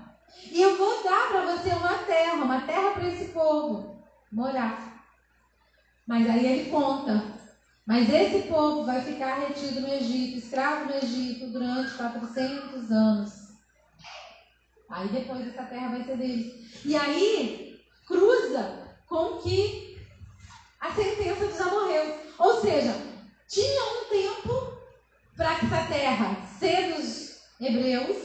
[0.52, 5.06] E eu vou dar para você uma terra, uma terra para esse povo morar.
[6.06, 7.35] Mas aí ele conta.
[7.86, 13.32] Mas esse povo vai ficar retido no Egito, escravo no Egito, durante 400 anos.
[14.90, 16.84] Aí depois essa terra vai ser deles.
[16.84, 19.98] E aí cruza com que
[20.80, 22.16] a sentença dos amorreus.
[22.38, 22.94] Ou seja,
[23.48, 24.78] tinha um tempo
[25.36, 28.16] para essa terra ser dos hebreus,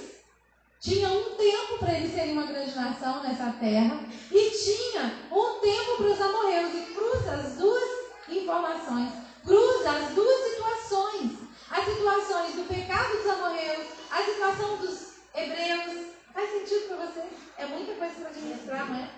[0.79, 3.99] tinha um tempo para eles serem uma grande nação nessa terra,
[4.31, 6.73] e tinha um tempo para os amorreus.
[6.73, 7.89] E cruza as duas
[8.29, 9.11] informações,
[9.43, 11.31] cruza as duas situações.
[11.69, 17.29] As situações do pecado dos amorreus, a situação dos hebreus, Faz sentido para você?
[17.57, 19.09] É muita coisa para administrar, não é?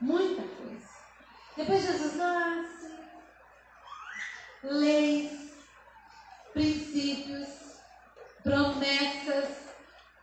[0.00, 0.88] Muita coisa.
[1.56, 2.92] Depois Jesus nasce,
[4.62, 5.52] leis,
[6.52, 7.48] princípios,
[8.42, 9.48] promessas,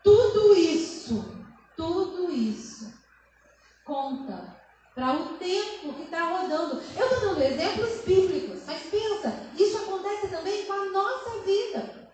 [0.03, 2.93] tudo isso, tudo isso
[3.83, 4.58] conta
[4.99, 6.83] para o tempo que está rodando.
[6.97, 12.11] Eu estou dando exemplos bíblicos, mas pensa, isso acontece também com a nossa vida.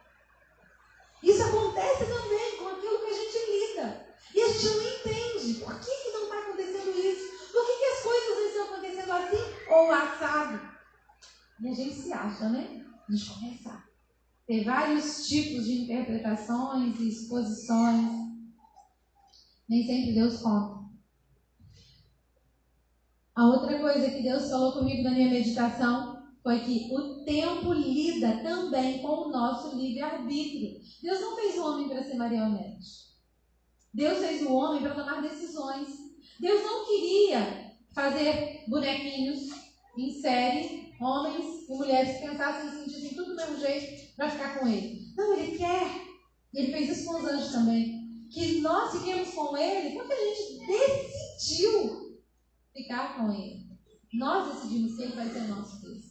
[1.23, 4.07] Isso acontece também com aquilo que a gente lida.
[4.35, 5.53] E a gente não entende.
[5.55, 7.51] Por que, que não está acontecendo isso?
[7.51, 10.61] Por que, que as coisas estão acontecendo assim ou assado?
[11.59, 12.85] E a gente se acha, né?
[13.09, 13.83] A gente começa a
[14.45, 18.25] ter vários tipos de interpretações e exposições.
[19.67, 20.84] Nem sempre Deus conta.
[23.35, 28.37] A outra coisa que Deus falou comigo na minha meditação foi que o tempo lida
[28.41, 30.79] também com o nosso livre-arbítrio.
[31.03, 33.05] Deus não fez o homem para ser marionete.
[33.93, 35.89] Deus fez o homem para tomar decisões.
[36.39, 39.49] Deus não queria fazer bonequinhos
[39.97, 44.59] em série, homens e mulheres que pensassem e sentissem tudo do mesmo jeito para ficar
[44.59, 45.11] com ele.
[45.17, 45.89] Não, ele quer.
[46.53, 48.27] Ele fez isso com os anjos também.
[48.31, 52.04] Que nós fiquemos com ele porque a gente decidiu
[52.75, 53.65] ficar com ele.
[54.13, 56.05] Nós decidimos que ele vai ser nosso Deus.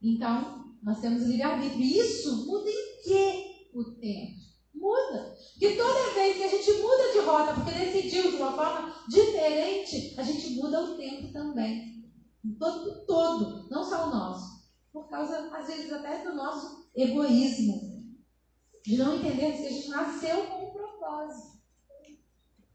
[0.00, 1.80] Então, nós temos livre-arbítrio.
[1.80, 4.44] E isso muda em que o tempo?
[4.74, 5.36] Muda.
[5.52, 10.14] Porque toda vez que a gente muda de rota, porque decidiu de uma forma diferente,
[10.18, 12.04] a gente muda o tempo também.
[12.58, 14.64] Todo, todo, não só o nosso.
[14.92, 18.04] Por causa, às vezes, até do nosso egoísmo.
[18.84, 21.53] De não entendermos que a gente nasceu com um propósito.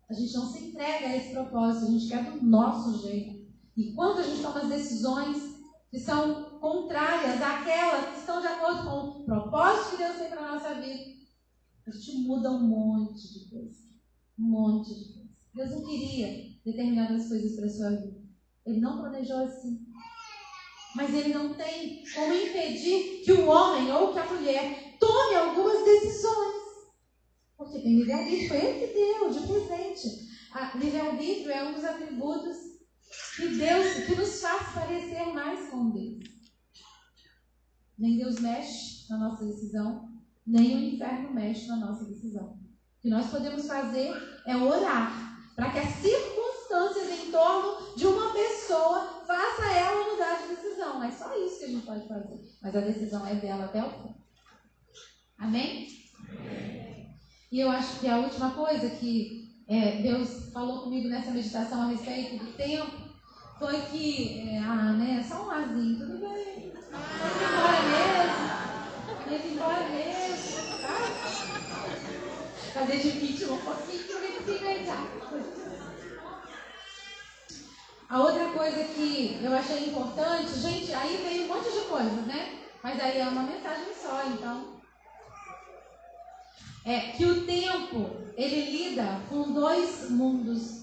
[0.10, 3.48] A gente não se entrega a esse propósito, a gente quer do nosso jeito.
[3.78, 5.60] E quando a gente toma as decisões
[5.92, 10.42] que são contrárias àquelas que estão de acordo com o propósito que Deus tem para
[10.42, 11.20] a nossa vida,
[11.88, 13.80] a gente muda um monte de coisa.
[14.38, 15.30] Um monte de coisa.
[15.54, 18.22] Deus não queria determinadas coisas para a sua vida.
[18.66, 19.86] Ele não planejou assim.
[20.96, 25.84] Mas ele não tem como impedir que o homem ou que a mulher tome algumas
[25.86, 26.59] decisões.
[27.60, 28.54] Porque tem livre-arbítrio.
[28.54, 30.08] Ele que deu de presente.
[30.76, 32.56] Livre-arbítrio é um dos atributos
[33.36, 36.24] que Deus, que nos faz parecer mais com Deus.
[37.98, 40.10] Nem Deus mexe na nossa decisão,
[40.48, 42.54] nem o inferno mexe na nossa decisão.
[42.54, 44.14] O que nós podemos fazer
[44.46, 50.56] é orar para que as circunstâncias em torno de uma pessoa faça ela mudar de
[50.56, 51.04] decisão.
[51.04, 52.40] É só isso que a gente pode fazer.
[52.62, 54.16] Mas a decisão é dela até o fim.
[55.38, 55.88] Amém?
[57.52, 61.88] E eu acho que a última coisa que é, Deus falou comigo nessa meditação a
[61.88, 63.10] respeito do tempo
[63.58, 66.72] foi que, é, ah, né, só um arzinho, tudo bem.
[66.92, 68.50] Vamos embora mesmo.
[69.26, 70.20] Vamos embora mesmo?
[72.74, 75.08] Fazer de vítima um pouquinho, para ver se engajar.
[78.10, 82.60] A outra coisa que eu achei importante, gente, aí veio um monte de coisas, né?
[82.84, 84.79] Mas aí é uma mensagem só, então
[86.86, 90.80] é que o tempo ele lida com dois mundos.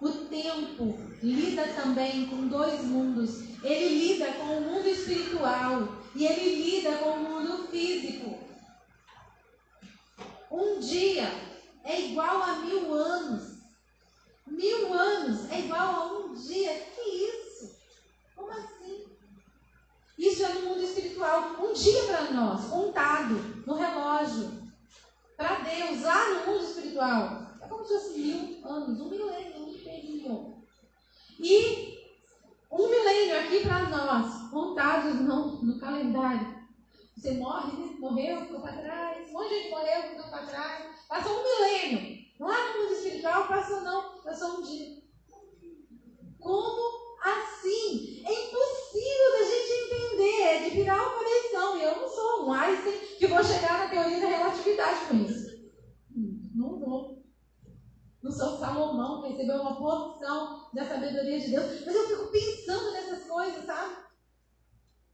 [0.00, 3.42] O tempo lida também com dois mundos.
[3.62, 8.38] Ele lida com o mundo espiritual e ele lida com o mundo físico.
[10.50, 11.30] Um dia
[11.84, 13.54] é igual a mil anos.
[14.46, 16.72] Mil anos é igual a um dia.
[16.94, 17.76] Que isso?
[18.34, 19.04] Como assim?
[20.18, 21.56] Isso é no mundo espiritual.
[21.60, 24.63] Um dia para nós, contado no relógio
[25.36, 29.66] para Deus, lá no mundo espiritual, é como se fosse mil anos, um milênio, um
[29.66, 30.64] milênio.
[31.38, 31.94] E
[32.70, 36.64] um milênio aqui para nós, contados no, no calendário.
[37.16, 37.94] Você morre, né?
[37.98, 40.84] morreu, ficou para trás, um monte de gente morreu, ficou para trás.
[41.08, 42.24] Passou um milênio.
[42.38, 45.02] Lá no mundo espiritual, passou não, passou um dia.
[46.40, 48.22] Como assim?
[48.26, 51.78] É impossível da gente entender, é de virar o cabeção.
[51.78, 55.23] E eu não sou um Einstein que vou chegar na teoria da relatividade com isso.
[56.84, 57.24] Vou.
[58.22, 61.84] Não sou Salomão recebeu uma porção da sabedoria de Deus.
[61.84, 63.96] Mas eu fico pensando nessas coisas, sabe?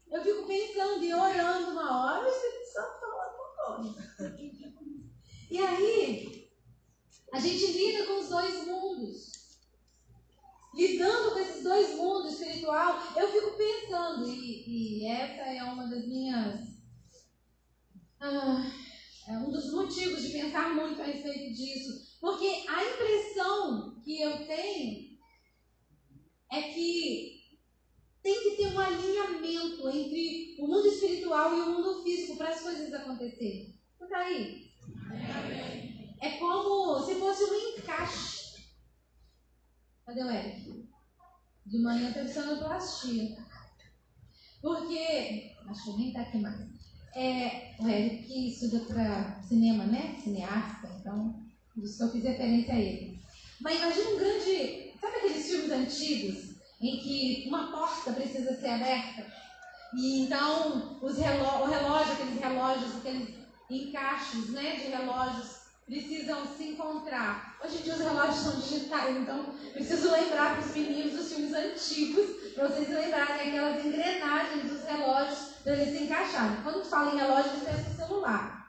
[0.09, 3.21] Eu fico pensando e orando uma hora, mas você só fala
[3.65, 4.35] coisa.
[5.49, 6.49] E aí,
[7.33, 9.31] a gente lida com os dois mundos
[10.73, 16.07] lidando com esses dois mundos espiritual, eu fico pensando, e, e essa é uma das
[16.07, 16.61] minhas.
[18.19, 18.71] Ah,
[19.31, 22.17] é um dos motivos de pensar muito a respeito disso.
[22.19, 25.17] Porque a impressão que eu tenho
[26.51, 27.41] é que
[28.21, 32.61] tem que ter um alinhamento entre o mundo espiritual e o mundo físico para as
[32.61, 33.79] coisas acontecerem.
[34.01, 34.69] Está aí?
[36.19, 38.65] É como se fosse um encaixe.
[40.05, 40.89] Cadê o Eric?
[41.65, 43.37] De manhã está precisando plastia.
[44.61, 45.55] Porque.
[45.67, 46.70] Acho que nem tá aqui mais.
[47.15, 50.15] É, o Eric estuda para cinema, né?
[50.23, 51.35] Cineasta, então,
[51.73, 53.19] que eu fiz referência a ele.
[53.59, 54.91] Mas imagina um grande.
[54.99, 59.25] Sabe aqueles filmes antigos em que uma porta precisa ser aberta?
[59.93, 63.29] E então os reló o relógio, aqueles relógios, aqueles
[63.69, 67.57] encaixes né, de relógios precisam se encontrar.
[67.63, 71.53] Hoje em dia os relógios são digitais, então preciso lembrar para os meninos dos filmes
[71.53, 76.57] antigos, para vocês lembrarem aquelas engrenagens dos relógios para eles se encaixarem.
[76.63, 78.67] Quando fala em relógio, eles pensam em celular.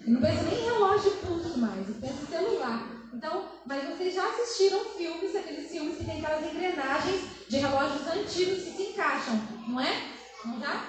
[0.00, 2.96] Eu não penso nem em relógio pulso mais, eu penso em celular.
[3.12, 8.62] Então, mas vocês já assistiram filmes, aqueles filmes que tem aquelas engrenagens de relógios antigos
[8.62, 10.10] que se encaixam, não é?
[10.44, 10.84] Não já?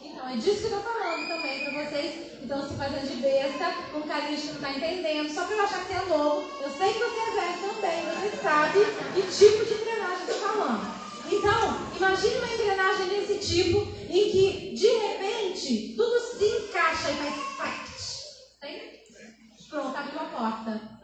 [0.00, 2.32] Então, é disso que eu estou falando também para vocês.
[2.42, 5.86] Então, se fazendo de besta, com carinho de não está entendendo, só para eu achar
[5.86, 6.50] que é novo.
[6.60, 8.78] Eu sei que você é velho também, você sabe
[9.14, 11.01] que tipo de engrenagem eu estou falando.
[11.32, 13.78] Então, imagine uma engrenagem desse tipo,
[14.10, 17.14] em que, de repente, tudo se encaixa e
[17.56, 17.82] faz
[18.60, 19.68] fight.
[19.70, 20.98] Pronto, abriu a porta.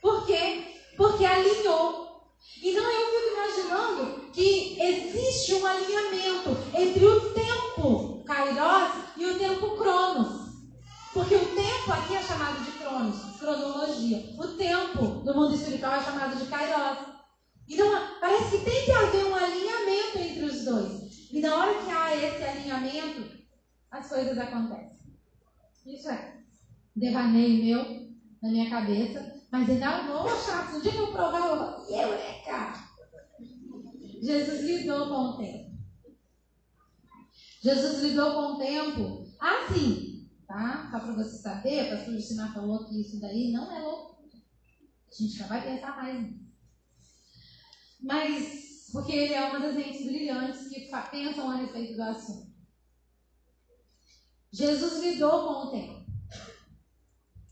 [0.00, 0.80] Por quê?
[0.96, 2.24] Porque alinhou.
[2.62, 9.76] Então, eu fico imaginando que existe um alinhamento entre o tempo Kairos e o tempo
[9.76, 10.44] Cronos.
[11.12, 14.24] Porque o tempo aqui é chamado de Cronos, cronologia.
[14.38, 17.23] O tempo do mundo espiritual é chamado de Kairos.
[17.68, 21.30] Então, parece que tem que haver um alinhamento entre os dois.
[21.30, 23.44] E na hora que há esse alinhamento,
[23.90, 24.94] as coisas acontecem.
[25.86, 26.42] Isso é
[26.96, 30.68] devaneio meu na minha cabeça, mas ainda vou achar.
[30.68, 32.74] Se um dia que eu provar, eu vou, eureka!
[34.22, 35.74] Jesus lidou com o tempo.
[37.60, 40.88] Jesus lidou com o tempo assim, tá?
[40.90, 44.28] Só para você saber, a pastor Justina falou que isso daí não é loucura.
[45.08, 46.43] A gente já vai pensar mais nisso.
[48.04, 52.52] Mas, porque ele é uma das mentes brilhantes que pensam a respeito do assunto.
[54.52, 56.04] Jesus lidou com o tempo.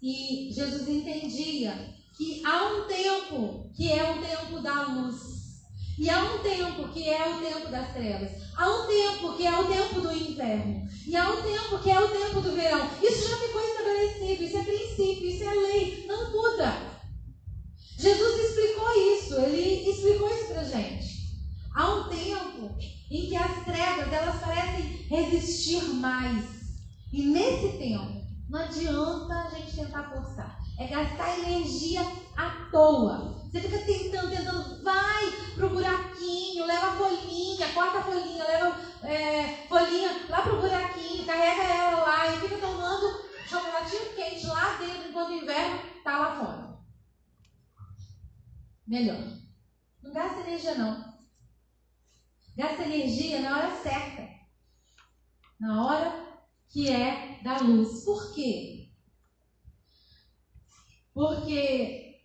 [0.03, 1.73] E Jesus entendia
[2.17, 5.63] que há um tempo que é o tempo da luz.
[5.99, 8.31] E há um tempo que é o tempo das trevas.
[8.55, 10.87] Há um tempo que é o tempo do inverno.
[11.07, 12.91] E há um tempo que é o tempo do verão.
[13.03, 16.93] Isso já ficou estabelecido, isso é princípio, isso é lei, não muda.
[18.03, 21.23] Jesus explicou isso, ele explicou isso pra gente.
[21.73, 22.77] Há um tempo
[23.09, 26.45] em que as trevas elas parecem resistir mais.
[27.13, 30.59] E nesse tempo, não adianta a gente tentar forçar.
[30.81, 32.01] É gastar energia
[32.37, 33.41] à toa.
[33.45, 39.65] Você fica tentando, tentando, vai pro buraquinho, leva a folhinha, corta a folhinha, leva é,
[39.69, 45.29] folhinha lá pro buraquinho, carrega ela lá e fica tomando chocolatinho quente lá dentro enquanto
[45.29, 46.73] o inverno tá lá fora.
[48.93, 49.25] Melhor.
[50.03, 51.15] Não gasta energia não.
[52.55, 54.29] Gasta energia na hora certa.
[55.59, 58.05] Na hora que é da luz.
[58.05, 58.91] Por quê?
[61.15, 62.21] Porque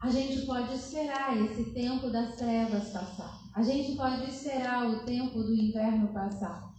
[0.00, 3.38] a gente pode esperar esse tempo das trevas passar.
[3.54, 6.72] A gente pode esperar o tempo do inverno passar.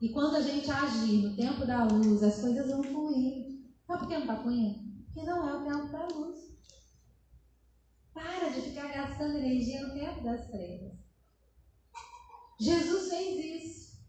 [0.00, 3.62] E quando a gente agir no tempo da luz, as coisas vão fluir.
[3.86, 4.80] Sabe por que não está fluindo?
[5.04, 6.43] Porque não é o tempo da luz.
[8.14, 10.92] Para de ficar gastando energia no tempo das trevas.
[12.58, 14.04] Jesus fez isso.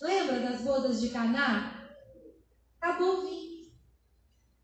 [0.00, 1.88] Lembra das bodas de Caná?
[2.80, 3.72] Acabou o vinho.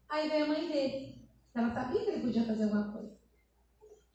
[0.08, 1.28] Aí veio a mãe dele.
[1.54, 3.18] Ela sabia que ele podia fazer alguma coisa.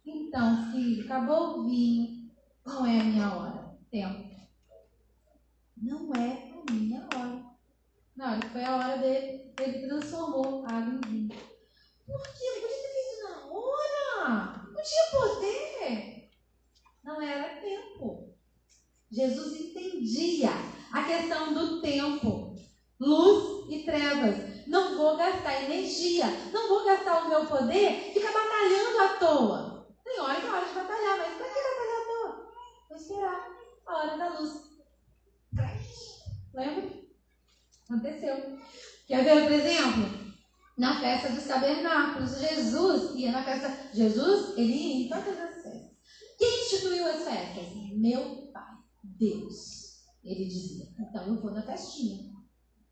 [0.05, 2.31] Então, filho, acabou o vinho.
[2.65, 3.77] Não é a minha hora.
[3.89, 4.37] Tempo.
[5.75, 7.47] Não é a minha hora.
[8.41, 11.29] Que foi a hora dele, ele transformou a água em vinho.
[12.05, 12.45] Por quê?
[12.45, 13.96] Ele podia ter feito na hora.
[14.27, 16.29] Não tinha poder.
[17.03, 18.35] Não era tempo.
[19.09, 20.49] Jesus entendia
[20.91, 22.55] a questão do tempo,
[22.99, 24.67] luz e trevas.
[24.67, 29.87] Não vou gastar energia, não vou gastar o meu poder, ficar batalhando à toa.
[30.03, 32.53] Tem hora que é hora de batalhar, mas para que batalhar à toa?
[32.89, 33.49] Vou esperar
[33.85, 34.67] a hora da luz.
[36.53, 36.97] Lembra?
[37.89, 38.59] Aconteceu.
[39.07, 40.26] Quer ver outro exemplo?
[40.77, 43.89] Na festa dos tabernáculos, Jesus ia na festa.
[43.91, 45.91] Jesus, ele ia em todas as festas.
[46.37, 47.65] Quem instituiu as festas?
[47.93, 48.77] Meu pai.
[49.03, 50.03] Deus.
[50.23, 50.85] Ele dizia.
[50.99, 52.31] Então eu vou na festinha.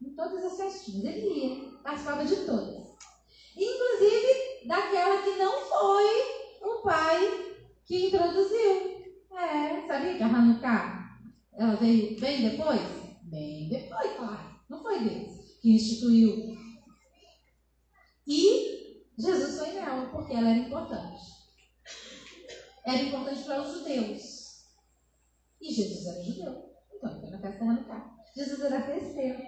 [0.01, 1.05] Em todas as festinhas.
[1.05, 2.95] Ele ia, participava de todas.
[3.55, 6.05] Inclusive daquela que não foi
[6.63, 7.55] o pai
[7.85, 8.95] que introduziu.
[9.31, 11.19] É, sabia que a Hanukkah
[11.53, 12.81] ela veio bem depois?
[13.23, 14.55] Bem depois, claro.
[14.67, 16.64] Não foi Deus que instituiu.
[18.27, 21.23] E Jesus foi nela, porque ela era importante.
[22.85, 24.63] Era importante para os judeus.
[25.61, 26.75] E Jesus era judeu.
[26.93, 28.15] Então, foi na festa Hanukkah.
[28.35, 29.41] Jesus era festeiro.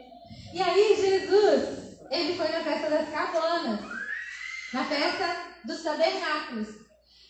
[0.54, 3.82] E aí, Jesus, ele foi na festa das cabanas.
[4.74, 6.70] Na festa dos tabernáculos.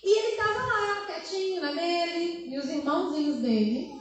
[0.04, 2.54] E ele estava lá, quietinho na dele.
[2.54, 3.92] E os irmãozinhos dele,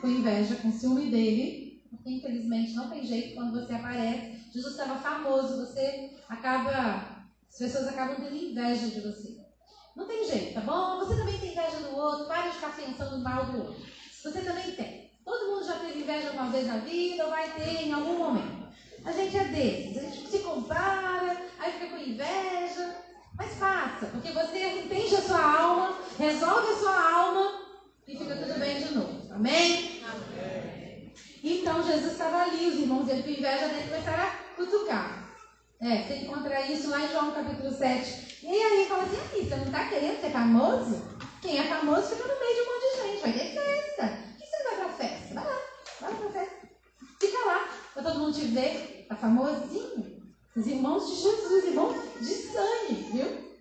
[0.00, 1.82] com inveja, com ciúme dele.
[1.88, 4.41] Porque, infelizmente, não tem jeito quando você aparece.
[4.52, 7.22] Jesus estava famoso, você acaba.
[7.48, 9.36] As pessoas acabam tendo inveja de você.
[9.96, 10.98] Não tem jeito, tá bom?
[10.98, 13.82] Você também tem inveja do outro, para de ficar pensando mal do outro.
[14.22, 15.10] Você também tem.
[15.24, 18.68] Todo mundo já teve inveja uma vez na vida, ou vai ter em algum momento.
[19.04, 22.96] A gente é desses, a gente se compara, aí fica com inveja,
[23.36, 27.62] mas passa, porque você entende a sua alma, resolve a sua alma
[28.06, 29.32] e fica tudo bem de novo.
[29.32, 30.02] Amém?
[30.04, 31.12] Amém.
[31.42, 35.28] Então Jesus estava ali, os irmãos dele com inveja dele começaram a cutucar.
[35.80, 38.38] É, você encontra isso lá em João capítulo 7.
[38.42, 41.02] E aí fala assim, aí, você não está querendo ser famoso?
[41.40, 44.06] Quem é famoso fica no meio de um monte de gente, vai ter festa.
[44.06, 45.34] Por que você não vai pra festa?
[45.34, 45.58] Vai lá,
[46.00, 46.68] vai pra festa.
[47.20, 50.22] Fica lá, pra todo mundo te ver, tá famosinho.
[50.54, 53.52] Os irmãos de Jesus, irmãos de sangue, viu?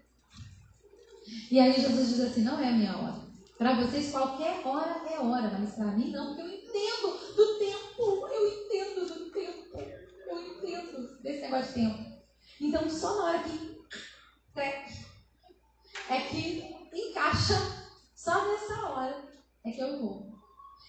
[1.49, 3.21] E aí Jesus diz assim, não é a minha hora.
[3.57, 7.20] Para vocês qualquer hora é hora, mas para mim não, porque eu entendo
[11.59, 12.21] de tempo.
[12.59, 13.71] Então, só na hora que
[16.11, 17.55] é que encaixa,
[18.13, 19.29] só nessa hora
[19.63, 20.31] é que eu vou.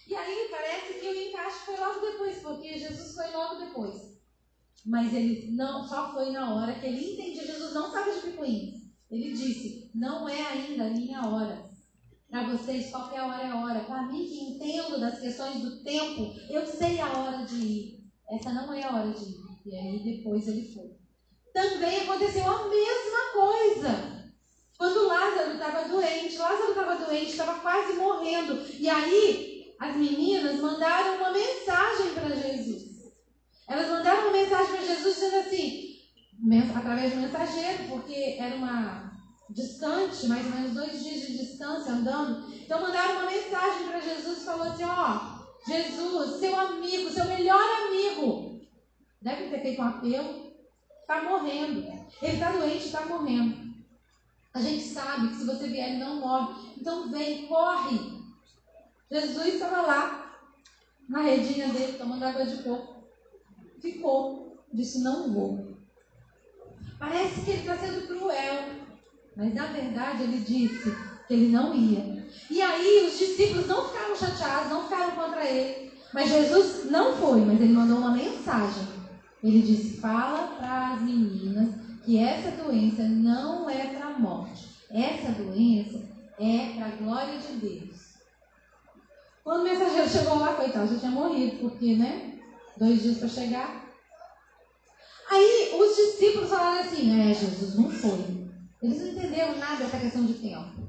[0.05, 4.21] E aí parece que o encaixe foi logo depois, porque Jesus foi logo depois.
[4.85, 7.45] Mas ele não só foi na hora que ele entendia.
[7.45, 8.81] Jesus não estava de picuinhas.
[9.09, 11.69] Ele disse: Não é ainda a minha hora.
[12.29, 13.85] Para vocês, qualquer hora é hora.
[13.85, 18.03] Para mim, que entendo das questões do tempo, eu sei a hora de ir.
[18.27, 19.52] Essa não é a hora de ir.
[19.65, 21.03] E aí depois ele foi
[21.53, 24.33] também aconteceu a mesma coisa.
[24.77, 28.65] Quando Lázaro estava doente, Lázaro estava doente, estava quase morrendo.
[28.79, 33.13] E aí, as meninas mandaram uma mensagem para Jesus.
[33.67, 35.99] Elas mandaram uma mensagem para Jesus dizendo assim,
[36.75, 39.13] através de mensageiro, porque era uma
[39.49, 42.51] distante, mais ou menos dois dias de distância andando.
[42.51, 47.63] Então mandaram uma mensagem para Jesus e falou assim, ó, Jesus, seu amigo, seu melhor
[47.87, 48.52] amigo,
[49.23, 50.53] deve ter feito um apelo,
[51.01, 51.81] está morrendo.
[52.21, 53.73] Ele está doente, está morrendo.
[54.53, 56.73] A gente sabe que se você vier, ele não morre.
[56.77, 58.21] Então vem, corre.
[59.09, 60.39] Jesus estava lá,
[61.07, 63.03] na redinha dele, tomando água de coco.
[63.79, 64.57] Ficou.
[64.71, 65.77] Disse, não vou.
[66.99, 68.83] Parece que ele está sendo cruel.
[69.35, 70.95] Mas na verdade ele disse
[71.27, 72.27] que ele não ia.
[72.49, 75.91] E aí os discípulos não ficaram chateados, não ficaram contra ele.
[76.13, 78.92] Mas Jesus não foi, mas ele mandou uma mensagem.
[79.43, 81.75] Ele disse: fala para as meninas
[82.05, 84.69] que essa doença não é para a morte.
[84.89, 86.01] Essa doença
[86.39, 88.13] é para a glória de Deus.
[89.43, 92.39] Quando o mensageiro chegou lá, coitado, já tinha morrido, porque, né?
[92.77, 93.83] Dois dias para chegar.
[95.29, 98.43] Aí os discípulos falaram assim: é, Jesus não foi.
[98.81, 100.87] Eles não entenderam nada dessa questão de tempo.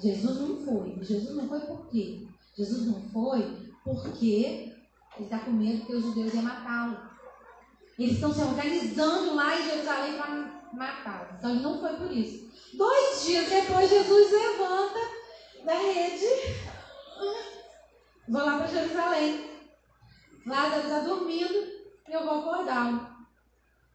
[0.00, 0.98] Jesus não foi.
[1.02, 2.26] Jesus não foi por quê?
[2.56, 4.72] Jesus não foi porque
[5.16, 7.07] ele está com medo que os judeus iam matá-lo.
[7.98, 11.36] Eles estão se organizando lá em Jerusalém para matá-lo.
[11.36, 12.48] Então ele não foi por isso.
[12.74, 15.00] Dois dias depois, Jesus levanta
[15.64, 16.26] da rede.
[18.28, 19.50] Vou lá para Jerusalém.
[20.46, 21.54] Lázaro está dormindo
[22.08, 23.08] e eu vou acordá-lo.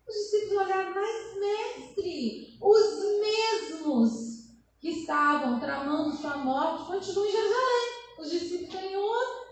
[0.08, 4.50] Os discípulos olharam, mas mestre, os mesmos
[4.82, 7.94] que estavam tramando sua morte continuam em Jerusalém.
[8.20, 9.48] Os discípulos têm outra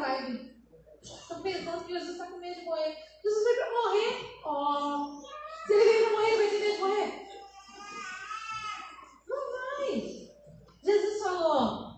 [0.00, 0.49] vibe.
[1.02, 2.96] Estão pensando que Jesus está com medo de morrer.
[3.22, 4.40] Jesus veio para morrer.
[4.44, 5.22] Oh,
[5.66, 7.28] se ele veio para morrer, vai ter medo de morrer?
[9.28, 10.30] Não vai.
[10.82, 11.94] Jesus falou,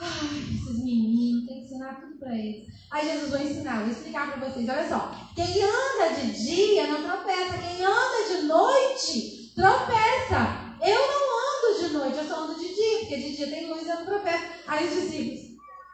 [0.00, 2.68] ai, esses meninos, tem que ensinar tudo para eles.
[2.90, 4.68] Aí Jesus vai ensinar, vou explicar para vocês.
[4.68, 10.70] Olha só, quem anda de dia não tropeça, quem anda de noite tropeça.
[10.82, 13.86] Eu não ando de noite, eu só ando de dia, porque de dia tem luz
[13.86, 14.44] e eu não tropeço.
[14.66, 15.40] Aí os discípulos,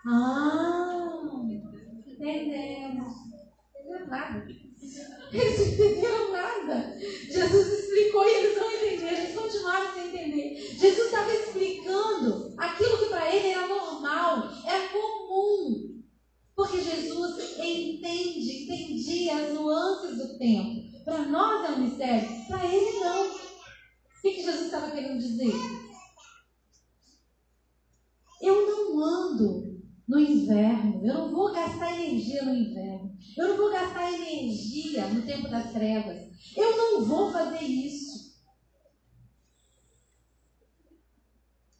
[0.07, 1.16] ah,
[2.17, 3.15] entendemos.
[4.09, 4.47] Nada.
[5.33, 6.99] Eles não entenderam nada.
[7.01, 10.77] Jesus explicou e eles não entenderam, eles continuaram sem entender.
[10.77, 16.03] Jesus estava explicando aquilo que para ele era normal, era comum.
[16.55, 21.05] Porque Jesus entende, entendia as nuances do tempo.
[21.05, 23.37] Para nós é um mistério, para ele não.
[23.37, 25.53] O que, que Jesus estava querendo dizer?
[28.41, 29.76] Eu não ando
[30.07, 35.23] no inverno, eu não vou gastar energia no inverno, eu não vou gastar energia no
[35.23, 38.37] tempo das trevas, eu não vou fazer isso.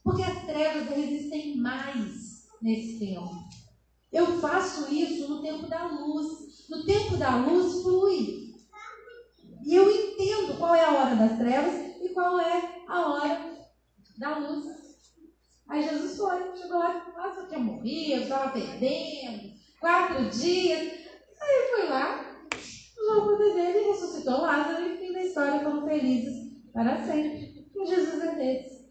[0.03, 3.31] Porque as trevas resistem mais nesse tempo.
[4.13, 6.69] Eu faço isso no tempo da luz.
[6.71, 8.55] No tempo da luz flui.
[9.65, 13.59] E eu entendo qual é a hora das trevas e qual é a hora
[14.17, 14.86] da luz.
[15.69, 20.81] Aí Jesus foi, chegou lá, nossa, eu tinha morrido, estava perdendo, quatro dias.
[21.41, 22.37] Aí foi lá,
[22.99, 27.67] usou o dele, ressuscitou Lázaro e fim da história foram felizes para sempre.
[27.75, 28.87] E Jesus é desse.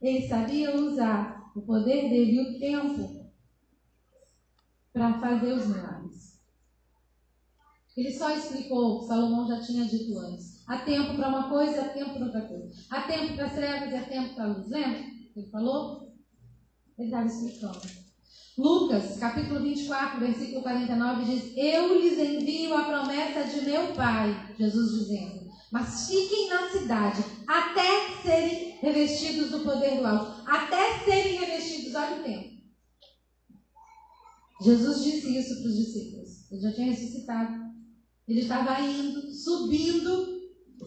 [0.00, 3.30] Ele sabia usar o poder dele e o tempo
[4.92, 6.38] para fazer os milagres.
[7.96, 10.62] Ele só explicou, Salomão já tinha dito antes.
[10.68, 12.70] Há tempo para uma coisa, há tempo para outra coisa.
[12.90, 14.68] Há tempo para as trevas e há tempo para a luz.
[14.68, 15.17] Lembra?
[15.38, 16.12] Ele falou?
[16.98, 17.80] Ele estava explicando.
[18.56, 24.98] Lucas, capítulo 24, versículo 49 diz: Eu lhes envio a promessa de meu Pai, Jesus
[24.98, 31.94] dizendo, mas fiquem na cidade até serem revestidos do poder do alto, até serem revestidos,
[31.94, 32.58] olha o tempo
[34.60, 36.50] Jesus disse isso para os discípulos.
[36.50, 37.68] Ele já tinha ressuscitado.
[38.26, 40.37] Ele estava indo, subindo,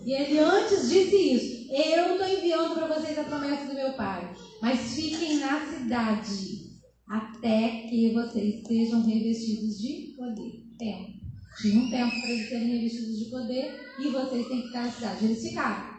[0.05, 1.71] e ele antes disse isso.
[1.71, 4.33] Eu estou enviando para vocês a promessa do meu Pai.
[4.61, 6.71] Mas fiquem na cidade
[7.07, 10.63] até que vocês sejam revestidos de poder.
[10.77, 11.21] Tempo.
[11.61, 14.91] Tinha um tempo para eles serem revestidos de poder e vocês têm que ficar na
[14.91, 15.25] cidade.
[15.25, 15.91] Eles ficaram.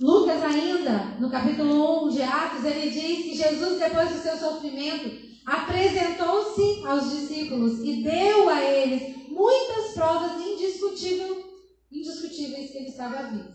[0.00, 5.10] Lucas ainda, no capítulo 1 de Atos, ele diz que Jesus, depois do seu sofrimento,
[5.44, 11.51] apresentou-se aos discípulos e deu a eles muitas provas indiscutíveis,
[11.92, 13.52] indiscutíveis que ele estava vivo.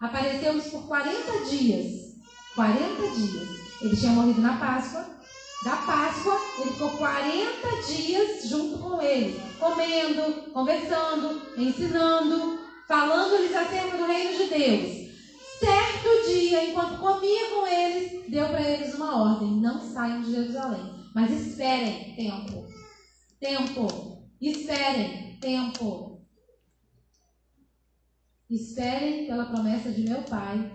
[0.00, 2.16] Apareceu-lhes por 40 dias.
[2.54, 3.48] 40 dias.
[3.82, 5.18] Ele tinha morrido na Páscoa.
[5.64, 14.06] Da Páscoa, ele ficou 40 dias junto com eles, comendo, conversando, ensinando, falando-lhes acerca do
[14.06, 15.08] reino de Deus.
[15.58, 20.94] Certo dia, enquanto comia com eles, deu para eles uma ordem: não saiam de Jerusalém,
[21.12, 22.64] mas esperem tempo.
[23.40, 24.28] Tempo.
[24.40, 26.17] Esperem tempo.
[28.50, 30.72] Esperem pela promessa de meu Pai,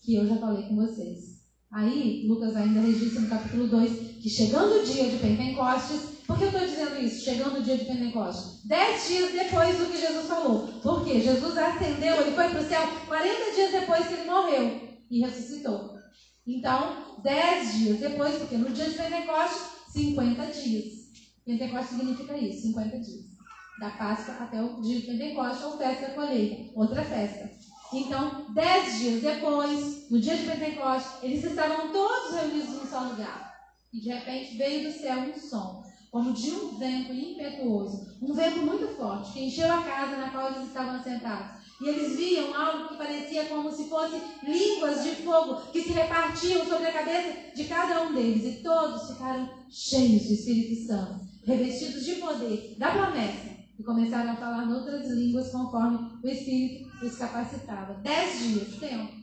[0.00, 1.42] que eu já falei com vocês.
[1.70, 6.44] Aí, Lucas ainda registra no capítulo 2 que chegando o dia de Pentecostes, por que
[6.44, 7.24] eu estou dizendo isso?
[7.24, 8.64] Chegando o dia de Pentecostes.
[8.64, 10.68] Dez dias depois do que Jesus falou.
[10.82, 15.20] Porque Jesus ascendeu, ele foi para o céu 40 dias depois que ele morreu e
[15.20, 15.98] ressuscitou.
[16.46, 20.92] Então, dez dias depois, porque no dia de Pentecostes, 50 dias.
[21.44, 23.31] Pentecostes significa isso, 50 dias.
[23.82, 27.50] Da Páscoa até o dia de Pentecostes, ou festa da colheita, outra festa.
[27.92, 33.52] Então, dez dias depois, no dia de Pentecostes, eles estavam todos reunidos num só lugar.
[33.92, 38.58] E de repente veio do céu um som como de um vento impetuoso, um vento
[38.58, 41.62] muito forte, que encheu a casa na qual eles estavam sentados.
[41.80, 46.64] E eles viam algo que parecia como se fossem línguas de fogo que se repartiam
[46.66, 48.44] sobre a cabeça de cada um deles.
[48.44, 53.51] E todos ficaram cheios do Espírito Santo, revestidos de poder, da promessa.
[53.78, 57.94] E começaram a falar em outras línguas conforme o Espírito os capacitava.
[57.94, 59.22] Dez dias, tempo.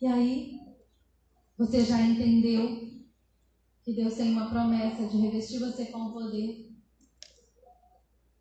[0.00, 0.60] E aí,
[1.58, 2.90] você já entendeu
[3.82, 6.70] que Deus tem uma promessa de revestir você com o poder?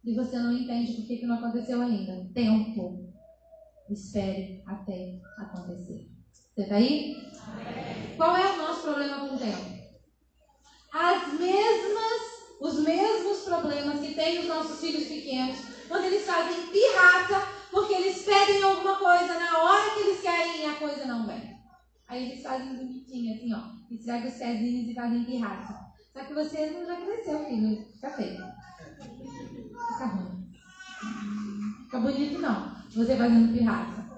[0.06, 2.30] E você não entende por que, que não aconteceu ainda.
[2.34, 3.14] Tempo.
[3.90, 6.10] Espere até acontecer.
[6.32, 7.16] Você está aí?
[7.44, 8.16] Amém.
[8.16, 9.79] Qual é o nosso problema com o tempo?
[10.92, 12.22] As mesmas,
[12.60, 18.24] os mesmos problemas que tem os nossos filhos pequenos, quando eles fazem pirraça, porque eles
[18.24, 21.58] pedem alguma coisa na hora que eles querem e a coisa não vem.
[22.08, 23.94] Aí eles fazem bonitinho, assim, ó.
[23.94, 25.80] Esfrega os pezinhos e fazem pirraça.
[26.12, 27.86] Só que você não já cresceu, filho.
[27.94, 28.44] Fica feio.
[29.94, 30.52] Fica ruim.
[31.86, 32.76] Fica bonito, não.
[32.96, 34.10] Você fazendo pirraça.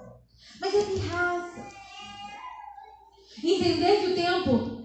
[0.61, 1.69] Mas é pirraça.
[3.43, 4.80] Entender que o tempo.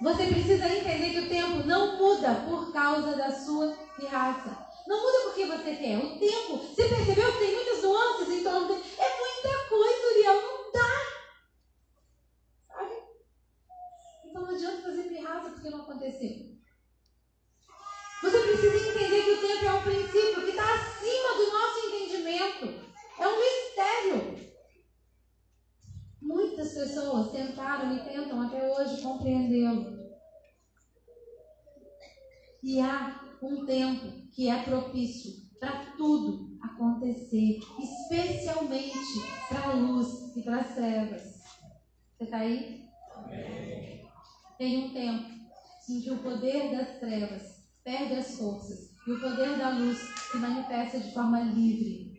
[0.00, 4.66] Você precisa entender que o tempo não muda por causa da sua pirraça.
[4.86, 5.98] Não muda porque você quer.
[5.98, 8.82] O tempo, você percebeu que tem muitas nuances em torno dele?
[8.98, 10.40] É muita coisa, Uriel.
[10.40, 10.90] Não dá
[14.24, 16.50] Então não adianta fazer pirraça porque não aconteceu.
[18.22, 22.90] Você precisa entender que o tempo é um princípio que está acima do nosso entendimento.
[23.18, 24.50] É um mistério.
[26.22, 28.00] Muitas pessoas tentaram e
[28.40, 30.00] tentam até hoje compreendê-lo.
[32.62, 40.42] E há um tempo que é propício para tudo acontecer, especialmente para a luz e
[40.42, 41.22] para as trevas.
[42.16, 42.86] Você está aí?
[43.14, 44.06] Amém.
[44.58, 45.30] Tem um tempo
[45.88, 47.42] em que o poder das trevas
[47.82, 52.10] perde as forças e o poder da luz se manifesta de forma livre.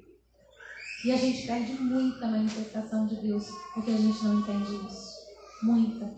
[1.05, 5.10] E a gente perde muita manifestação de Deus porque a gente não entende isso.
[5.63, 6.15] Muita.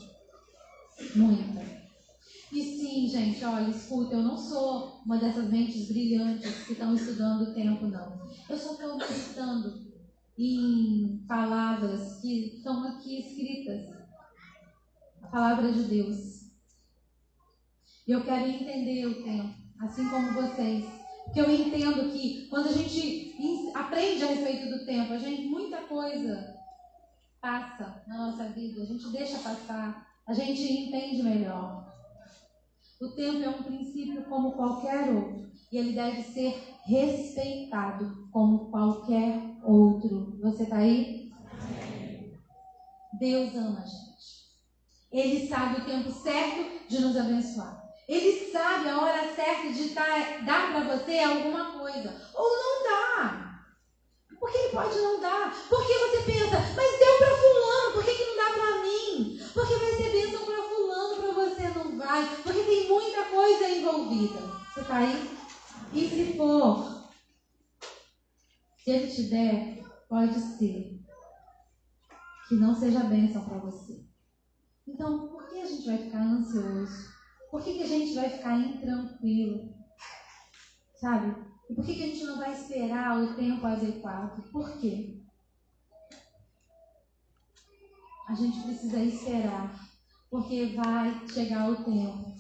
[1.16, 1.84] Muita.
[2.52, 7.50] E sim, gente, olha, escuta, eu não sou uma dessas mentes brilhantes que estão estudando
[7.50, 8.22] o tempo, não.
[8.48, 9.92] Eu só estou meditando
[10.38, 13.92] em palavras que estão aqui escritas
[15.22, 16.44] a palavra de Deus.
[18.08, 20.86] E eu quero entender o tempo, assim como vocês.
[21.26, 23.34] Porque eu entendo que quando a gente
[23.74, 26.53] aprende a respeito do tempo, a gente muita coisa
[27.44, 31.94] passa na nossa vida, a gente deixa passar, a gente entende melhor.
[33.02, 39.42] O tempo é um princípio como qualquer outro, e ele deve ser respeitado como qualquer
[39.62, 40.40] outro.
[40.42, 41.34] Você está aí?
[43.20, 44.04] Deus ama a gente.
[45.12, 47.84] Ele sabe o tempo certo de nos abençoar.
[48.08, 52.32] Ele sabe a hora certa de dar, dar para você alguma coisa.
[52.34, 53.54] Ou não dá.
[54.40, 55.54] Porque ele pode não dar.
[55.70, 59.40] Porque você pensa, mas deu para fulano, por que, que não dá para mim?
[59.54, 62.36] Porque vai ser bênção para fulano, para você não vai.
[62.42, 64.40] Porque tem muita coisa envolvida.
[64.74, 65.38] Você está aí?
[65.94, 67.10] E se for,
[68.84, 71.00] se ele te der, pode ser
[72.48, 74.04] que não seja bênção para você.
[74.88, 77.14] Então, por que a gente vai ficar ansioso?
[77.50, 79.74] Por que, que a gente vai ficar intranquilo?
[80.96, 81.36] Sabe?
[81.70, 84.44] E por que, que a gente não vai esperar o tempo adequado?
[84.52, 85.23] Por quê?
[88.28, 89.90] A gente precisa esperar,
[90.30, 92.36] porque vai chegar o tempo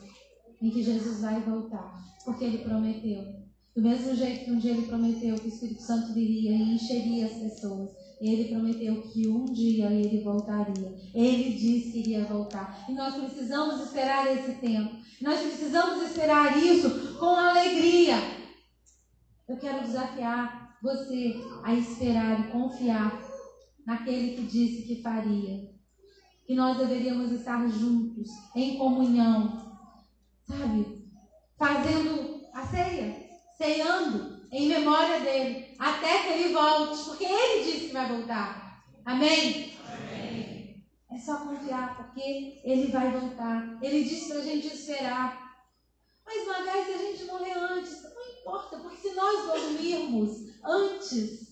[0.61, 3.43] em que Jesus vai voltar, porque ele prometeu.
[3.75, 7.25] Do mesmo jeito que um dia ele prometeu que o Espírito Santo viria e encheria
[7.25, 7.89] as pessoas,
[8.21, 10.95] ele prometeu que um dia ele voltaria.
[11.13, 12.86] Ele disse que iria voltar.
[12.88, 14.95] E nós precisamos esperar esse tempo.
[15.21, 18.15] Nós precisamos esperar isso com alegria.
[19.49, 23.21] Eu quero desafiar você a esperar e confiar
[23.86, 25.72] naquele que disse que faria.
[26.46, 29.80] Que nós deveríamos estar juntos, em comunhão,
[30.46, 31.08] sabe?
[31.58, 33.26] Fazendo a ceia,
[33.58, 38.84] ceando em memória dele, até que ele volte, porque ele disse que vai voltar.
[39.06, 39.74] Amém?
[39.88, 40.54] Amém?
[41.14, 43.78] É só confiar, porque Ele vai voltar.
[43.82, 45.54] Ele disse para a gente esperar.
[46.26, 51.43] Mas, Magai, se a gente morrer antes, não importa, porque se nós dormirmos antes,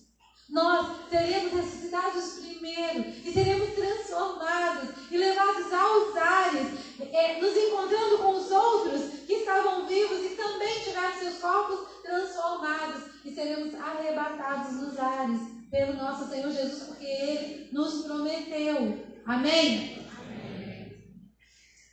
[0.52, 6.68] nós seremos ressuscitados primeiro e seremos transformados e levados aos ares,
[7.00, 13.04] é, nos encontrando com os outros que estavam vivos e também tiveram seus corpos transformados
[13.24, 15.40] e seremos arrebatados nos ares
[15.70, 19.06] pelo nosso Senhor Jesus, porque Ele nos prometeu.
[19.24, 20.06] Amém?
[20.18, 20.92] Amém.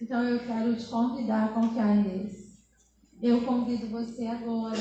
[0.01, 2.33] Então eu quero te convidar a confiar Deus.
[3.21, 4.79] Eu convido você agora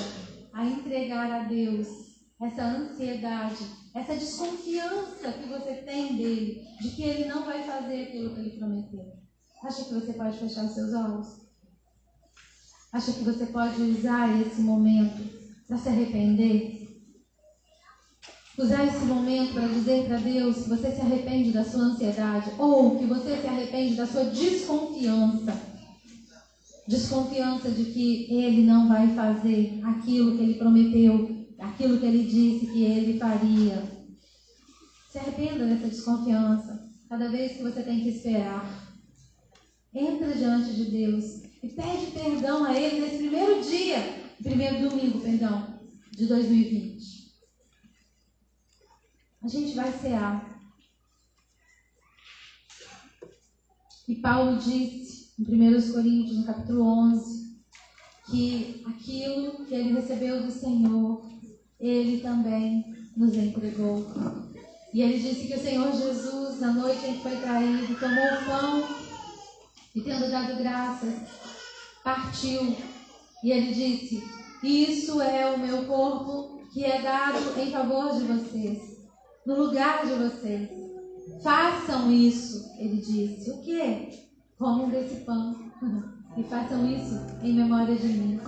[0.53, 2.08] a entregar a Deus
[2.41, 3.65] essa ansiedade,
[3.95, 8.59] essa desconfiança que você tem dele, de que ele não vai fazer aquilo que ele
[8.59, 9.13] prometeu.
[9.65, 11.49] Acha que você pode fechar seus olhos?
[12.93, 15.21] Acha que você pode usar esse momento
[15.67, 16.79] para se arrepender?
[18.57, 22.99] Usar esse momento para dizer para Deus que você se arrepende da sua ansiedade ou
[22.99, 25.61] que você se arrepende da sua desconfiança.
[26.87, 32.67] Desconfiança de que Ele não vai fazer aquilo que Ele prometeu aquilo que ele disse
[32.67, 33.99] que ele faria.
[35.11, 36.89] Se arrependa dessa desconfiança.
[37.09, 38.95] Cada vez que você tem que esperar,
[39.95, 43.99] entra diante de Deus e pede perdão a Ele nesse primeiro dia,
[44.43, 45.81] primeiro domingo, perdão,
[46.13, 47.35] de 2020.
[49.43, 50.59] A gente vai cear.
[54.07, 57.63] E Paulo disse em 1 Coríntios, no capítulo 11,
[58.31, 61.27] que aquilo que ele recebeu do Senhor
[61.81, 62.85] ele também
[63.17, 64.07] nos entregou.
[64.93, 68.45] E ele disse que o Senhor Jesus, na noite em que foi traído, tomou o
[68.47, 68.89] pão
[69.95, 71.15] e, tendo dado graças,
[72.03, 72.77] partiu.
[73.45, 74.25] E ele disse:
[74.63, 78.99] Isso é o meu corpo que é dado em favor de vocês,
[79.47, 80.69] no lugar de vocês.
[81.43, 83.51] Façam isso, ele disse.
[83.51, 84.27] O que?
[84.59, 85.55] Comam desse pão
[86.37, 88.41] e façam isso em memória de mim.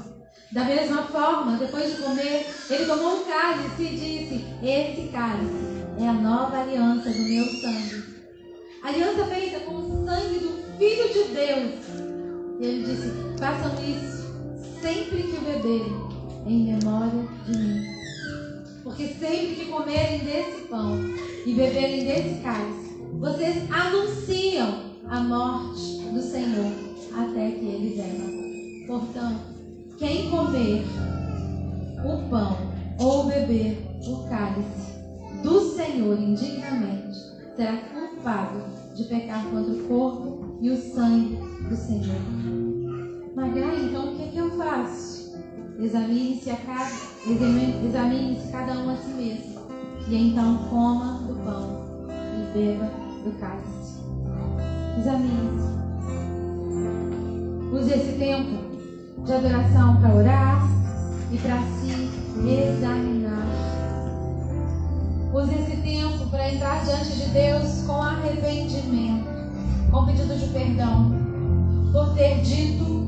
[0.53, 6.09] Da mesma forma, depois de comer, ele tomou um cálice e disse: Esse cálice é
[6.09, 8.05] a nova aliança do meu sangue.
[8.83, 11.75] Aliança feita com o sangue do Filho de Deus.
[12.59, 14.21] E ele disse: Façam isso
[14.81, 16.09] sempre que o beberem,
[16.47, 17.85] em memória de mim.
[18.83, 20.99] Porque sempre que comerem desse pão
[21.47, 26.73] e beberem desse cálice, vocês anunciam a morte do Senhor
[27.13, 28.87] até que ele venha.
[28.87, 29.50] Portanto,
[30.01, 30.83] quem comer
[32.03, 32.57] o pão
[32.99, 34.99] ou beber o cálice
[35.43, 37.19] do Senhor indignamente
[37.55, 41.37] será culpado de pecar contra o corpo e o sangue
[41.69, 42.17] do Senhor.
[43.35, 45.39] Magai, então o que, é que eu faço?
[45.79, 46.91] Examine-se cada,
[47.87, 49.61] examine-se cada um a si mesmo.
[50.09, 52.91] E então coma do pão e beba
[53.23, 54.01] do cálice.
[54.99, 55.81] Examine-se.
[57.71, 58.70] Use esse tempo
[59.25, 60.69] de adoração para orar
[61.31, 61.91] e para se
[62.49, 63.47] examinar.
[65.33, 69.29] Use esse tempo para entrar diante de Deus com arrependimento,
[69.91, 71.13] com pedido de perdão,
[71.93, 73.00] por ter dito